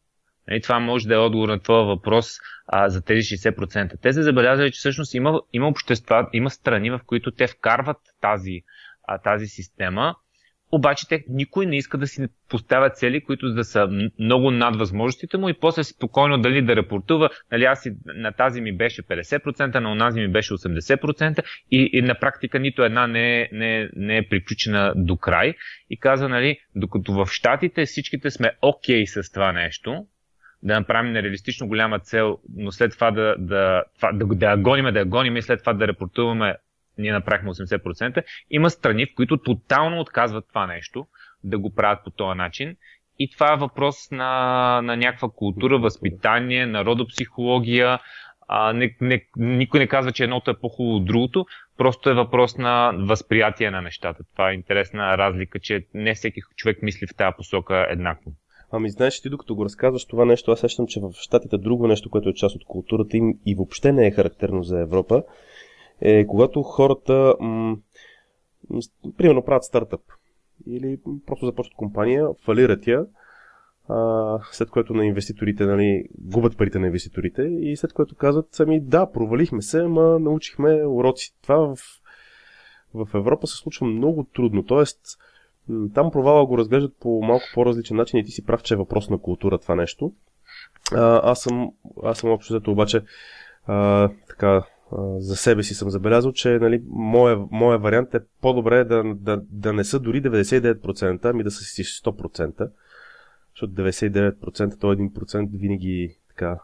И 0.49 0.51
нали, 0.51 0.61
това 0.61 0.81
може 0.81 1.09
да 1.09 1.15
е 1.15 1.19
отговор 1.19 1.49
на 1.49 1.61
твоя 1.61 1.85
въпрос 1.85 2.37
а, 2.67 2.89
за 2.89 3.05
тези 3.05 3.21
60%. 3.21 4.01
Те 4.03 4.13
са 4.13 4.23
забелязали, 4.23 4.73
че 4.73 4.79
всъщност 4.79 5.15
има, 5.15 5.41
има 5.53 5.69
общества, 5.69 6.29
има 6.33 6.51
страни, 6.51 6.91
в 6.91 7.01
които 7.07 7.31
те 7.31 7.47
вкарват 7.47 7.99
тази, 8.21 8.63
а, 9.09 9.19
тази 9.19 9.47
система, 9.47 10.15
обаче 10.73 11.09
те, 11.09 11.25
никой 11.29 11.67
не 11.67 11.77
иска 11.77 11.99
да 11.99 12.07
си 12.07 12.27
поставя 12.49 12.91
цели, 12.91 13.25
които 13.25 13.55
да 13.55 13.65
са 13.65 13.89
много 14.19 14.51
над 14.51 14.77
възможностите 14.77 15.39
му 15.39 15.49
и 15.49 15.55
после 15.61 15.85
спокойно 15.85 16.39
дали 16.39 16.63
да 16.63 16.77
репортува, 16.77 17.31
нали 17.53 17.65
аз 17.65 17.83
си, 17.83 17.93
на 18.05 18.33
тази 18.33 18.61
ми 18.61 18.77
беше 18.77 19.03
50%, 19.03 19.79
на 19.79 19.93
онази 19.93 20.21
ми 20.21 20.29
беше 20.29 20.55
80% 20.55 21.43
и, 21.71 21.91
и 21.93 22.03
на 22.03 22.15
практика 22.15 22.59
нито 22.59 22.85
една 22.85 23.07
не 23.07 23.41
е, 23.41 23.49
не, 23.53 23.91
не 23.97 24.17
е 24.17 24.29
приключена 24.29 24.93
до 24.97 25.17
край. 25.17 25.55
И 25.91 26.01
казва, 26.01 26.29
нали, 26.29 26.59
докато 26.75 27.13
в 27.13 27.27
Штатите 27.27 27.87
всичките 27.87 28.31
сме 28.31 28.53
окей 28.63 29.05
okay 29.05 29.23
с 29.23 29.33
това 29.33 29.53
нещо, 29.53 30.07
да 30.63 30.81
направим 30.81 31.13
нереалистично 31.13 31.69
голяма 31.69 31.99
цел, 31.99 32.39
но 32.57 32.73
след 32.73 32.93
това 32.93 33.11
да, 33.11 33.35
да, 33.39 33.85
да, 34.01 34.13
да, 34.13 34.35
да 34.35 34.51
я 34.51 34.57
гоним, 34.57 34.93
да 34.93 34.99
я 34.99 35.05
гоним 35.05 35.37
и 35.37 35.43
след 35.43 35.61
това 35.61 35.73
да 35.73 35.89
репортуваме 35.89 36.57
ние 36.99 37.13
направихме 37.13 37.51
80%, 37.51 38.23
има 38.51 38.71
страни, 38.71 39.07
в 39.07 39.15
които 39.17 39.37
тотално 39.37 40.01
отказват 40.01 40.49
това 40.49 40.67
нещо, 40.67 41.07
да 41.45 41.59
го 41.59 41.75
правят 41.75 42.05
по 42.05 42.11
този 42.11 42.39
начин. 42.39 42.77
И 43.19 43.31
това 43.31 43.53
е 43.53 43.57
въпрос 43.57 44.11
на, 44.11 44.81
на 44.83 44.97
някаква 44.97 45.29
култура, 45.37 45.79
възпитание, 45.79 46.67
народопсихология. 46.67 47.99
А, 48.49 48.73
не, 48.73 48.97
не, 49.01 49.25
никой 49.37 49.81
не 49.81 49.87
казва, 49.87 50.13
че 50.13 50.25
едното 50.25 50.51
е 50.51 50.59
по-хубаво 50.61 50.97
от 50.97 51.05
другото, 51.05 51.47
просто 51.77 52.11
е 52.11 52.15
въпрос 52.15 52.59
на 52.59 52.93
възприятие 52.99 53.71
на 53.71 53.83
нещата. 53.83 54.25
Това 54.33 54.51
е 54.51 54.55
интересна 54.55 55.19
разлика, 55.19 55.61
че 55.61 55.87
не 55.95 56.15
всеки 56.15 56.41
човек 56.57 56.83
мисли 56.83 57.07
в 57.07 57.17
тази 57.17 57.37
посока 57.37 57.87
еднакво. 57.91 58.33
Ами 58.73 58.91
знаеш, 58.91 59.21
ти 59.21 59.31
докато 59.31 59.55
го 59.55 59.65
разказваш 59.65 60.05
това 60.05 60.25
нещо, 60.25 60.51
аз 60.51 60.61
сещам, 60.61 60.87
че 60.87 61.01
в 61.01 61.13
Штатите 61.13 61.59
друго 61.59 61.87
нещо, 61.87 62.11
което 62.11 62.29
е 62.29 62.35
част 62.35 62.57
от 62.57 62.65
културата 62.65 63.17
им 63.17 63.35
и 63.47 63.55
въобще 63.55 63.93
не 63.93 64.07
е 64.07 64.11
характерно 64.11 64.63
за 64.63 64.81
Европа, 64.81 65.23
е 66.03 66.27
когато 66.27 66.63
хората, 66.63 67.35
м- 67.41 67.77
примерно, 69.17 69.45
правят 69.45 69.65
стартъп 69.65 70.01
или 70.67 70.99
просто 71.27 71.47
започват 71.47 71.77
компания, 71.77 72.29
фалират 72.45 72.87
я, 72.87 73.07
а, 73.89 74.39
след 74.53 74.71
което 74.71 74.95
на 74.95 75.07
инвеститорите, 75.07 75.65
нали, 75.67 76.05
губят 76.19 76.57
парите 76.57 76.79
на 76.79 76.87
инвеститорите 76.87 77.43
и 77.43 77.77
след 77.77 77.93
което 77.93 78.15
казват 78.15 78.49
сами, 78.53 78.81
да, 78.81 79.11
провалихме 79.13 79.63
се, 79.63 79.81
ама 79.81 80.19
научихме 80.19 80.87
уроци. 80.87 81.35
Това 81.43 81.57
в, 81.57 81.79
в 82.95 83.09
Европа 83.15 83.47
се 83.47 83.57
случва 83.57 83.87
много 83.87 84.25
трудно. 84.25 84.65
Тоест, 84.65 85.01
там 85.95 86.11
провала 86.11 86.47
го 86.47 86.59
разглеждат 86.59 86.97
по 87.01 87.23
малко 87.23 87.45
по-различен 87.55 87.97
начин 87.97 88.21
и 88.21 88.25
ти 88.25 88.31
си 88.31 88.45
прав, 88.45 88.63
че 88.63 88.75
е 88.75 88.77
въпрос 88.77 89.11
на 89.11 89.19
култура 89.19 89.59
това 89.59 89.75
нещо. 89.75 90.13
А, 90.93 91.31
аз 91.31 91.41
съм, 91.41 91.73
аз 92.03 92.19
съм 92.19 92.31
общо 92.31 92.53
взето 92.53 92.73
обаче 92.73 93.03
а, 93.67 94.09
така, 94.29 94.65
за 95.19 95.37
себе 95.37 95.63
си 95.63 95.75
съм 95.75 95.91
забелязал, 95.91 96.33
че 96.33 96.49
нали, 96.49 96.83
моя, 96.89 97.39
моя 97.51 97.79
вариант 97.79 98.15
е 98.15 98.21
по-добре 98.41 98.85
да, 98.85 99.03
да, 99.17 99.43
да 99.51 99.73
не 99.73 99.85
са 99.85 100.01
дори 100.01 100.23
99%, 100.23 101.25
ами 101.25 101.45
да 101.45 101.51
са 101.51 101.65
си 101.65 101.85
100%. 101.85 102.71
Защото 103.51 103.73
99%, 103.73 104.81
то 104.81 104.95
1% 104.95 105.49
винаги 105.53 106.17
така 106.29 106.59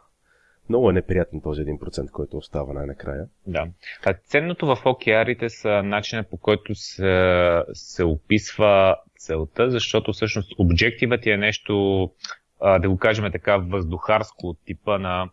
много 0.69 0.89
е 0.89 0.93
неприятен 0.93 1.41
този 1.41 1.61
1%, 1.61 2.11
който 2.11 2.37
остава 2.37 2.73
най-накрая. 2.73 3.25
Да. 3.47 3.67
А 4.05 4.13
ценното 4.13 4.75
в 4.75 4.85
океарите 4.85 5.49
са 5.49 5.83
начинът 5.83 6.29
по 6.29 6.37
който 6.37 6.75
се, 6.75 7.63
се 7.73 8.03
описва 8.03 8.97
целта, 9.17 9.69
защото 9.69 10.13
всъщност 10.13 10.51
обективът 10.57 11.25
е 11.25 11.37
нещо, 11.37 12.11
да 12.61 12.89
го 12.89 12.97
кажем 12.97 13.31
така, 13.31 13.57
въздухарско 13.57 14.47
от 14.47 14.57
типа 14.65 14.97
на 14.97 15.29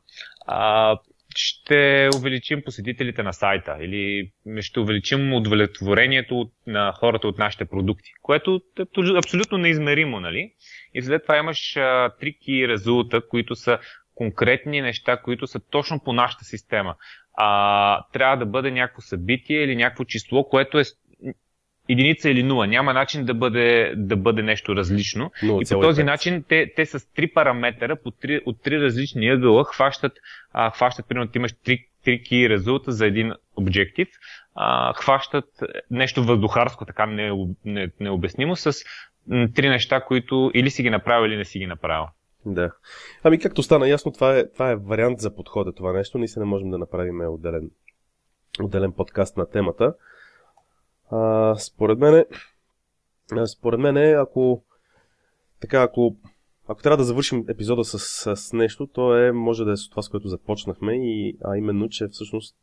а, 0.46 0.98
ще 1.36 2.08
увеличим 2.16 2.62
посетителите 2.64 3.22
на 3.22 3.32
сайта 3.32 3.76
или 3.80 4.30
ще 4.60 4.80
увеличим 4.80 5.34
удовлетворението 5.34 6.50
на 6.66 6.92
хората 6.92 7.28
от 7.28 7.38
нашите 7.38 7.64
продукти, 7.64 8.10
което 8.22 8.60
е 8.78 9.18
абсолютно 9.18 9.58
неизмеримо, 9.58 10.20
нали? 10.20 10.52
И 10.94 11.02
след 11.02 11.22
това 11.22 11.36
имаш 11.36 11.76
а, 11.76 12.10
три 12.20 12.68
резулта, 12.68 13.28
които 13.28 13.54
са 13.54 13.78
конкретни 14.14 14.80
неща, 14.80 15.16
които 15.16 15.46
са 15.46 15.60
точно 15.70 16.00
по 16.04 16.12
нашата 16.12 16.44
система. 16.44 16.94
А, 17.34 18.04
трябва 18.12 18.36
да 18.36 18.46
бъде 18.46 18.70
някакво 18.70 19.02
събитие 19.02 19.62
или 19.62 19.76
някакво 19.76 20.04
число, 20.04 20.48
което 20.48 20.78
е 20.78 20.84
единица 21.88 22.30
или 22.30 22.42
нула. 22.42 22.66
Няма 22.66 22.92
начин 22.92 23.24
да 23.24 23.34
бъде, 23.34 23.94
да 23.96 24.16
бъде 24.16 24.42
нещо 24.42 24.76
различно. 24.76 25.30
0, 25.42 25.62
и 25.62 25.74
по 25.74 25.80
този 25.80 26.02
5. 26.02 26.04
начин 26.04 26.44
те, 26.48 26.72
те 26.76 26.86
с 26.86 27.12
три 27.14 27.28
параметъра 27.28 27.96
по 27.96 28.10
три, 28.10 28.40
от 28.46 28.62
три 28.62 28.80
различни 28.80 29.28
ъгъла 29.28 29.64
хващат, 29.64 30.12
а, 30.52 30.70
хващат 30.70 31.08
примерно, 31.08 31.30
ти 31.30 31.38
имаш 31.38 31.52
три, 31.64 31.86
три 32.04 32.22
ки 32.22 32.48
резулта 32.50 32.92
за 32.92 33.06
един 33.06 33.32
обектив, 33.56 34.08
а, 34.54 34.92
хващат 34.92 35.44
нещо 35.90 36.24
въздухарско, 36.24 36.84
така 36.84 37.06
не, 37.06 37.32
не, 37.64 37.88
необяснимо, 38.00 38.56
с 38.56 38.72
три 39.54 39.68
неща, 39.68 40.00
които 40.00 40.50
или 40.54 40.70
си 40.70 40.82
ги 40.82 40.90
направил, 40.90 41.28
или 41.28 41.36
не 41.36 41.44
си 41.44 41.58
ги 41.58 41.66
направил. 41.66 42.06
Да. 42.46 42.72
Ами 43.22 43.38
както 43.38 43.62
стана 43.62 43.88
ясно, 43.88 44.12
това 44.12 44.38
е, 44.38 44.52
това 44.52 44.70
е 44.70 44.76
вариант 44.76 45.20
за 45.20 45.34
подхода 45.34 45.72
това 45.72 45.92
нещо. 45.92 46.18
Ние 46.18 46.28
се 46.28 46.40
не 46.40 46.46
можем 46.46 46.70
да 46.70 46.78
направим 46.78 47.20
отделен, 47.20 47.70
отделен 48.60 48.92
подкаст 48.92 49.36
на 49.36 49.50
темата. 49.50 49.94
А, 51.10 51.54
според 51.58 51.98
мен, 51.98 52.24
според 53.46 53.80
мен, 53.80 53.96
ако 54.18 54.62
така, 55.60 55.82
ако, 55.82 56.16
ако 56.68 56.82
трябва 56.82 56.96
да 56.96 57.04
завършим 57.04 57.44
епизода 57.48 57.84
с, 57.84 57.98
с 58.36 58.52
нещо, 58.52 58.86
то 58.86 59.16
е, 59.16 59.32
може 59.32 59.64
да 59.64 59.72
е 59.72 59.76
с 59.76 59.88
това, 59.88 60.02
с 60.02 60.08
което 60.08 60.28
започнахме, 60.28 60.94
и, 60.94 61.38
а 61.44 61.56
именно, 61.56 61.88
че 61.88 62.08
всъщност 62.08 62.56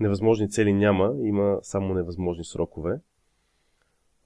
невъзможни 0.00 0.50
цели 0.50 0.72
няма, 0.72 1.14
има 1.22 1.58
само 1.62 1.94
невъзможни 1.94 2.44
срокове. 2.44 3.00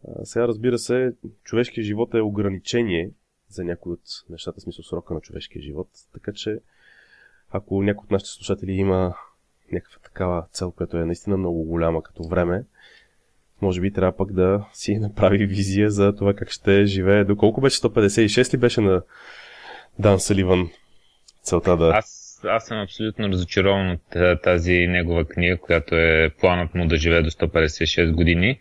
А, 0.08 0.24
сега, 0.24 0.48
разбира 0.48 0.78
се, 0.78 1.14
човешкият 1.44 1.86
живот 1.86 2.14
е 2.14 2.20
ограничение 2.20 3.10
за 3.48 3.64
някои 3.64 3.92
от 3.92 4.00
нещата, 4.30 4.60
смисъл 4.60 4.84
срока 4.84 5.14
на 5.14 5.20
човешкия 5.20 5.62
живот, 5.62 5.88
така 6.12 6.32
че 6.32 6.60
ако 7.50 7.82
някой 7.82 8.04
от 8.04 8.10
нашите 8.10 8.30
слушатели 8.30 8.72
има 8.72 9.14
някаква 9.72 9.98
такава 9.98 10.46
цел, 10.50 10.72
която 10.72 10.96
е 10.96 11.04
наистина 11.04 11.36
много 11.36 11.62
голяма 11.62 12.02
като 12.02 12.22
време, 12.22 12.64
може 13.62 13.80
би 13.80 13.92
трябва 13.92 14.16
пък 14.16 14.32
да 14.32 14.64
си 14.72 14.94
направи 15.00 15.46
визия 15.46 15.90
за 15.90 16.16
това 16.16 16.34
как 16.34 16.50
ще 16.50 16.86
живее. 16.86 17.24
Доколко 17.24 17.60
беше 17.60 17.80
156 17.80 18.54
ли 18.54 18.58
беше 18.58 18.80
на 18.80 19.02
Дан 19.98 20.20
Саливан? 20.20 20.70
Целта 21.42 21.76
да... 21.76 21.92
Аз, 21.94 22.40
аз 22.48 22.66
съм 22.66 22.78
абсолютно 22.78 23.28
разочарован 23.28 23.90
от 23.90 24.42
тази 24.42 24.86
негова 24.86 25.24
книга, 25.24 25.56
която 25.56 25.94
е 25.94 26.30
планът 26.40 26.74
му 26.74 26.86
да 26.86 26.96
живее 26.96 27.22
до 27.22 27.30
156 27.30 28.12
години, 28.12 28.58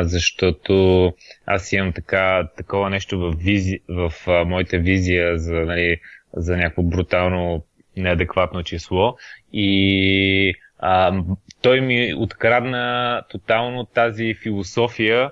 защото 0.00 1.12
аз 1.46 1.72
имам 1.72 1.92
така, 1.92 2.48
такова 2.56 2.90
нещо 2.90 3.18
в, 3.18 3.34
визи, 3.38 3.78
в 3.88 4.12
моята 4.46 4.78
визия 4.78 5.38
за, 5.38 5.54
нали, 5.54 6.00
за 6.36 6.56
някакво 6.56 6.82
брутално 6.82 7.64
неадекватно 7.96 8.62
число. 8.62 9.16
И 9.52 10.54
а, 10.78 11.22
той 11.64 11.80
ми 11.80 12.14
открадна 12.16 13.22
тотално 13.28 13.84
тази 13.84 14.34
философия 14.34 15.30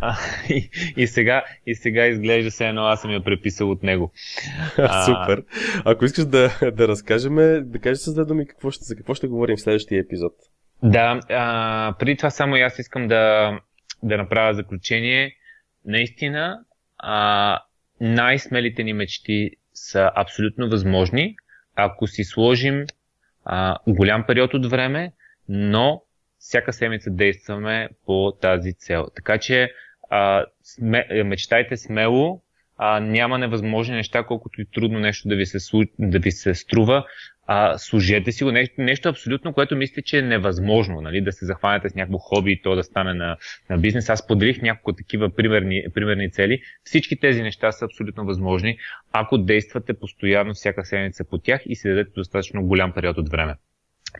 а, 0.00 0.16
и, 0.48 0.70
и, 0.96 1.06
сега, 1.06 1.44
и 1.66 1.74
сега 1.74 2.06
изглежда 2.06 2.50
се 2.50 2.68
едно, 2.68 2.82
аз 2.82 3.00
съм 3.00 3.10
я 3.10 3.24
преписал 3.24 3.70
от 3.70 3.82
него. 3.82 4.12
А, 4.78 5.02
Супер. 5.06 5.42
Ако 5.84 6.04
искаш 6.04 6.24
да, 6.24 6.70
да 6.72 6.88
разкажем, 6.88 7.34
да 7.70 7.78
кажеш 7.82 7.98
с 7.98 8.14
две 8.14 8.24
думи 8.24 8.46
какво 8.46 8.70
ще, 8.70 8.84
за 8.84 8.96
какво 8.96 9.14
ще 9.14 9.26
говорим 9.26 9.56
в 9.56 9.60
следващия 9.60 10.00
епизод. 10.00 10.32
Да, 10.82 11.20
а, 11.30 11.94
преди 11.98 12.16
това 12.16 12.30
само 12.30 12.56
и 12.56 12.60
аз 12.60 12.78
искам 12.78 13.08
да, 13.08 13.52
да 14.02 14.16
направя 14.16 14.54
заключение. 14.54 15.36
Наистина, 15.84 16.60
а, 16.98 17.58
най-смелите 18.00 18.82
ни 18.82 18.92
мечти 18.92 19.50
са 19.74 20.10
абсолютно 20.14 20.68
възможни, 20.68 21.36
ако 21.76 22.06
си 22.06 22.24
сложим 22.24 22.84
а, 23.44 23.78
голям 23.86 24.24
период 24.26 24.54
от 24.54 24.66
време, 24.66 25.12
но 25.48 26.02
всяка 26.38 26.72
седмица 26.72 27.10
действаме 27.10 27.88
по 28.06 28.32
тази 28.40 28.72
цел. 28.74 29.06
Така 29.16 29.38
че 29.38 29.72
а, 30.10 30.44
сме, 30.62 31.06
мечтайте 31.24 31.76
смело, 31.76 32.42
а, 32.76 33.00
няма 33.00 33.38
невъзможни 33.38 33.94
неща, 33.94 34.22
колкото 34.22 34.60
и 34.60 34.66
трудно 34.74 35.00
нещо 35.00 35.28
да 35.28 35.36
ви 35.36 35.46
се, 35.46 35.58
да 35.98 36.18
ви 36.18 36.30
се 36.30 36.54
струва. 36.54 37.06
А, 37.46 37.78
служете 37.78 38.32
си 38.32 38.44
го 38.44 38.52
нещо, 38.52 38.74
нещо 38.78 39.08
абсолютно, 39.08 39.52
което 39.52 39.76
мислите, 39.76 40.02
че 40.02 40.18
е 40.18 40.22
невъзможно, 40.22 41.00
нали, 41.00 41.20
да 41.20 41.32
се 41.32 41.46
захванете 41.46 41.88
с 41.88 41.94
някакво 41.94 42.18
хоби 42.18 42.52
и 42.52 42.62
то 42.62 42.74
да 42.74 42.82
стане 42.82 43.14
на, 43.14 43.36
на 43.70 43.78
бизнес. 43.78 44.10
Аз 44.10 44.26
поделих 44.26 44.62
няколко 44.62 44.92
такива 44.92 45.30
примерни, 45.30 45.84
примерни 45.94 46.30
цели. 46.30 46.60
Всички 46.84 47.20
тези 47.20 47.42
неща 47.42 47.72
са 47.72 47.84
абсолютно 47.84 48.24
възможни, 48.24 48.78
ако 49.12 49.38
действате 49.38 49.94
постоянно 49.94 50.54
всяка 50.54 50.84
седмица 50.84 51.24
по 51.24 51.38
тях 51.38 51.62
и 51.66 51.76
си 51.76 51.88
дадете 51.88 52.10
достатъчно 52.16 52.66
голям 52.66 52.92
период 52.92 53.18
от 53.18 53.28
време. 53.28 53.54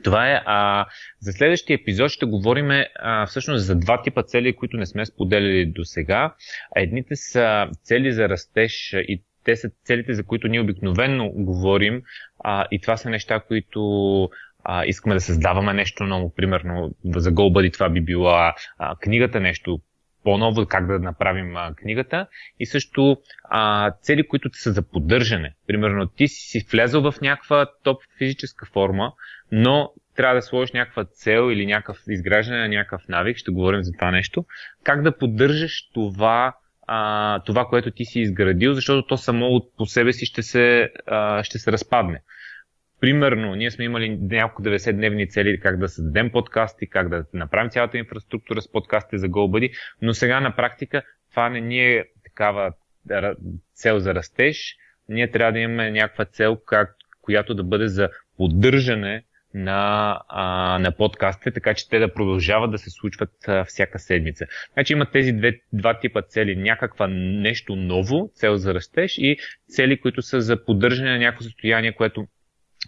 Това 0.02 0.30
е. 0.30 0.42
А, 0.44 0.86
за 1.20 1.32
следващия 1.32 1.74
епизод 1.74 2.10
ще 2.10 2.26
говорим 2.26 2.70
а, 2.70 3.26
всъщност 3.26 3.66
за 3.66 3.76
два 3.76 4.02
типа 4.02 4.22
цели, 4.22 4.56
които 4.56 4.76
не 4.76 4.86
сме 4.86 5.06
споделили 5.06 5.66
до 5.66 5.84
сега. 5.84 6.34
Едните 6.76 7.16
са 7.16 7.68
цели 7.82 8.12
за 8.12 8.28
растеж 8.28 8.92
и 8.92 9.22
те 9.44 9.56
са 9.56 9.70
целите, 9.84 10.14
за 10.14 10.24
които 10.24 10.48
ние 10.48 10.60
обикновенно 10.60 11.30
говорим. 11.34 12.02
А, 12.44 12.66
и 12.70 12.80
това 12.80 12.96
са 12.96 13.10
неща, 13.10 13.40
които 13.40 13.80
а, 14.64 14.84
искаме 14.84 15.14
да 15.14 15.20
създаваме 15.20 15.74
нещо 15.74 16.04
ново. 16.04 16.34
Примерно 16.34 16.94
за 17.04 17.32
GoBuddy 17.32 17.72
това 17.72 17.88
би 17.88 18.00
била 18.00 18.54
а, 18.78 18.96
книгата, 18.96 19.40
нещо 19.40 19.80
по-ново, 20.24 20.66
как 20.66 20.86
да 20.86 20.98
направим 20.98 21.56
а, 21.56 21.74
книгата. 21.74 22.26
И 22.60 22.66
също 22.66 23.16
а, 23.44 23.90
цели, 23.90 24.28
които 24.28 24.50
са 24.52 24.72
за 24.72 24.82
поддържане. 24.82 25.54
Примерно 25.66 26.06
ти 26.06 26.28
си 26.28 26.66
влезъл 26.72 27.02
в 27.02 27.20
някаква 27.22 27.66
топ 27.82 28.02
физическа 28.18 28.66
форма, 28.72 29.12
но 29.52 29.92
трябва 30.16 30.34
да 30.34 30.42
сложиш 30.42 30.72
някаква 30.72 31.04
цел 31.04 31.50
или 31.52 31.66
някакъв 31.66 31.98
изграждане 32.08 32.60
на 32.60 32.68
някакъв 32.68 33.08
навик, 33.08 33.36
ще 33.36 33.50
говорим 33.50 33.82
за 33.82 33.92
това 33.92 34.10
нещо, 34.10 34.44
как 34.84 35.02
да 35.02 35.18
поддържаш 35.18 35.90
това, 35.94 36.56
а, 36.86 37.40
това 37.40 37.64
което 37.64 37.90
ти 37.90 38.04
си 38.04 38.20
изградил, 38.20 38.74
защото 38.74 39.06
то 39.06 39.16
само 39.16 39.46
от 39.46 39.76
по 39.76 39.86
себе 39.86 40.12
си 40.12 40.26
ще 40.26 40.42
се, 40.42 40.90
а, 41.06 41.44
ще 41.44 41.58
се 41.58 41.72
разпадне. 41.72 42.22
Примерно, 43.04 43.54
ние 43.54 43.70
сме 43.70 43.84
имали 43.84 44.18
няколко 44.20 44.62
90-дневни 44.62 45.30
цели 45.30 45.60
как 45.60 45.78
да 45.78 45.88
създадем 45.88 46.30
подкасти, 46.30 46.86
как 46.86 47.08
да 47.08 47.24
направим 47.34 47.70
цялата 47.70 47.98
инфраструктура 47.98 48.62
с 48.62 48.72
подкасти 48.72 49.18
за 49.18 49.28
GoBuddy, 49.28 49.72
но 50.02 50.14
сега 50.14 50.40
на 50.40 50.56
практика 50.56 51.02
това 51.30 51.48
не 51.48 51.60
ни 51.60 51.78
е 51.78 52.04
такава 52.24 52.72
цел 53.74 53.98
за 53.98 54.14
растеж. 54.14 54.76
Ние 55.08 55.30
трябва 55.30 55.52
да 55.52 55.58
имаме 55.58 55.90
някаква 55.90 56.24
цел, 56.24 56.56
как, 56.66 56.96
която 57.22 57.54
да 57.54 57.64
бъде 57.64 57.88
за 57.88 58.08
поддържане 58.36 59.24
на, 59.54 60.20
а, 60.28 60.78
на 60.78 60.92
подкастите, 60.92 61.50
така 61.50 61.74
че 61.74 61.88
те 61.88 61.98
да 61.98 62.14
продължават 62.14 62.70
да 62.70 62.78
се 62.78 62.90
случват 62.90 63.48
а, 63.48 63.64
всяка 63.64 63.98
седмица. 63.98 64.46
Значи 64.72 64.92
има 64.92 65.10
тези 65.10 65.32
две, 65.32 65.60
два 65.72 65.98
типа 65.98 66.22
цели. 66.22 66.56
Някаква 66.56 67.06
нещо 67.08 67.76
ново, 67.76 68.30
цел 68.34 68.56
за 68.56 68.74
растеж 68.74 69.18
и 69.18 69.36
цели, 69.68 70.00
които 70.00 70.22
са 70.22 70.40
за 70.40 70.64
поддържане 70.64 71.10
на 71.10 71.18
някакво 71.18 71.44
състояние, 71.44 71.92
което 71.92 72.26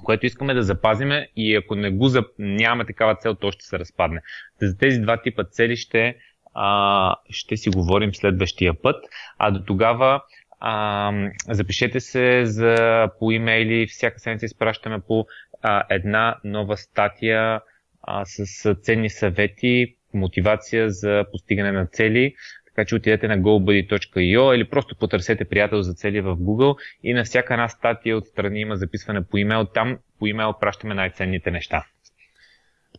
което 0.04 0.26
искаме 0.26 0.54
да 0.54 0.62
запазиме 0.62 1.28
и 1.36 1.56
ако 1.56 1.74
не 1.74 1.90
го 1.90 2.08
зап... 2.08 2.26
нямаме 2.38 2.84
такава 2.84 3.16
цел, 3.16 3.34
то 3.34 3.50
ще 3.50 3.64
се 3.64 3.78
разпадне. 3.78 4.20
За 4.62 4.78
тези 4.78 5.00
два 5.00 5.22
типа 5.22 5.44
цели 5.44 5.76
ще, 5.76 6.16
а, 6.54 7.14
ще 7.30 7.56
си 7.56 7.70
говорим 7.70 8.14
следващия 8.14 8.82
път, 8.82 9.04
а 9.38 9.50
до 9.50 9.64
тогава 9.64 10.20
а, 10.60 11.12
запишете 11.48 12.00
се 12.00 12.46
за, 12.46 13.08
по 13.18 13.30
имейли, 13.30 13.86
всяка 13.86 14.20
седмица 14.20 14.46
изпращаме 14.46 15.00
по 15.08 15.26
а, 15.62 15.84
една 15.90 16.36
нова 16.44 16.76
статия 16.76 17.60
а, 18.02 18.24
с 18.24 18.74
ценни 18.74 19.10
съвети, 19.10 19.96
мотивация 20.14 20.90
за 20.90 21.24
постигане 21.32 21.72
на 21.72 21.86
цели. 21.86 22.34
Така 22.76 22.86
че 22.86 22.94
отидете 22.94 23.28
на 23.28 23.38
gobuddy.io 23.38 24.54
или 24.54 24.64
просто 24.64 24.96
потърсете 24.96 25.44
приятел 25.44 25.82
за 25.82 25.94
цели 25.94 26.20
в 26.20 26.36
Google 26.36 26.76
и 27.02 27.14
на 27.14 27.24
всяка 27.24 27.54
една 27.54 27.68
статия 27.68 28.16
отстрани 28.16 28.60
има 28.60 28.76
записване 28.76 29.24
по 29.24 29.36
имейл. 29.36 29.64
Там 29.64 29.98
по 30.18 30.26
имейл 30.26 30.54
пращаме 30.60 30.94
най-ценните 30.94 31.50
неща. 31.50 31.84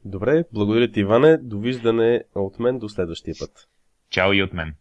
Добре, 0.05 0.43
благодаря 0.53 0.91
ти, 0.91 0.99
Иване. 0.99 1.37
Довиждане 1.37 2.23
от 2.35 2.59
мен 2.59 2.79
до 2.79 2.89
следващия 2.89 3.35
път. 3.39 3.51
Чао 4.09 4.33
и 4.33 4.43
от 4.43 4.53
мен. 4.53 4.75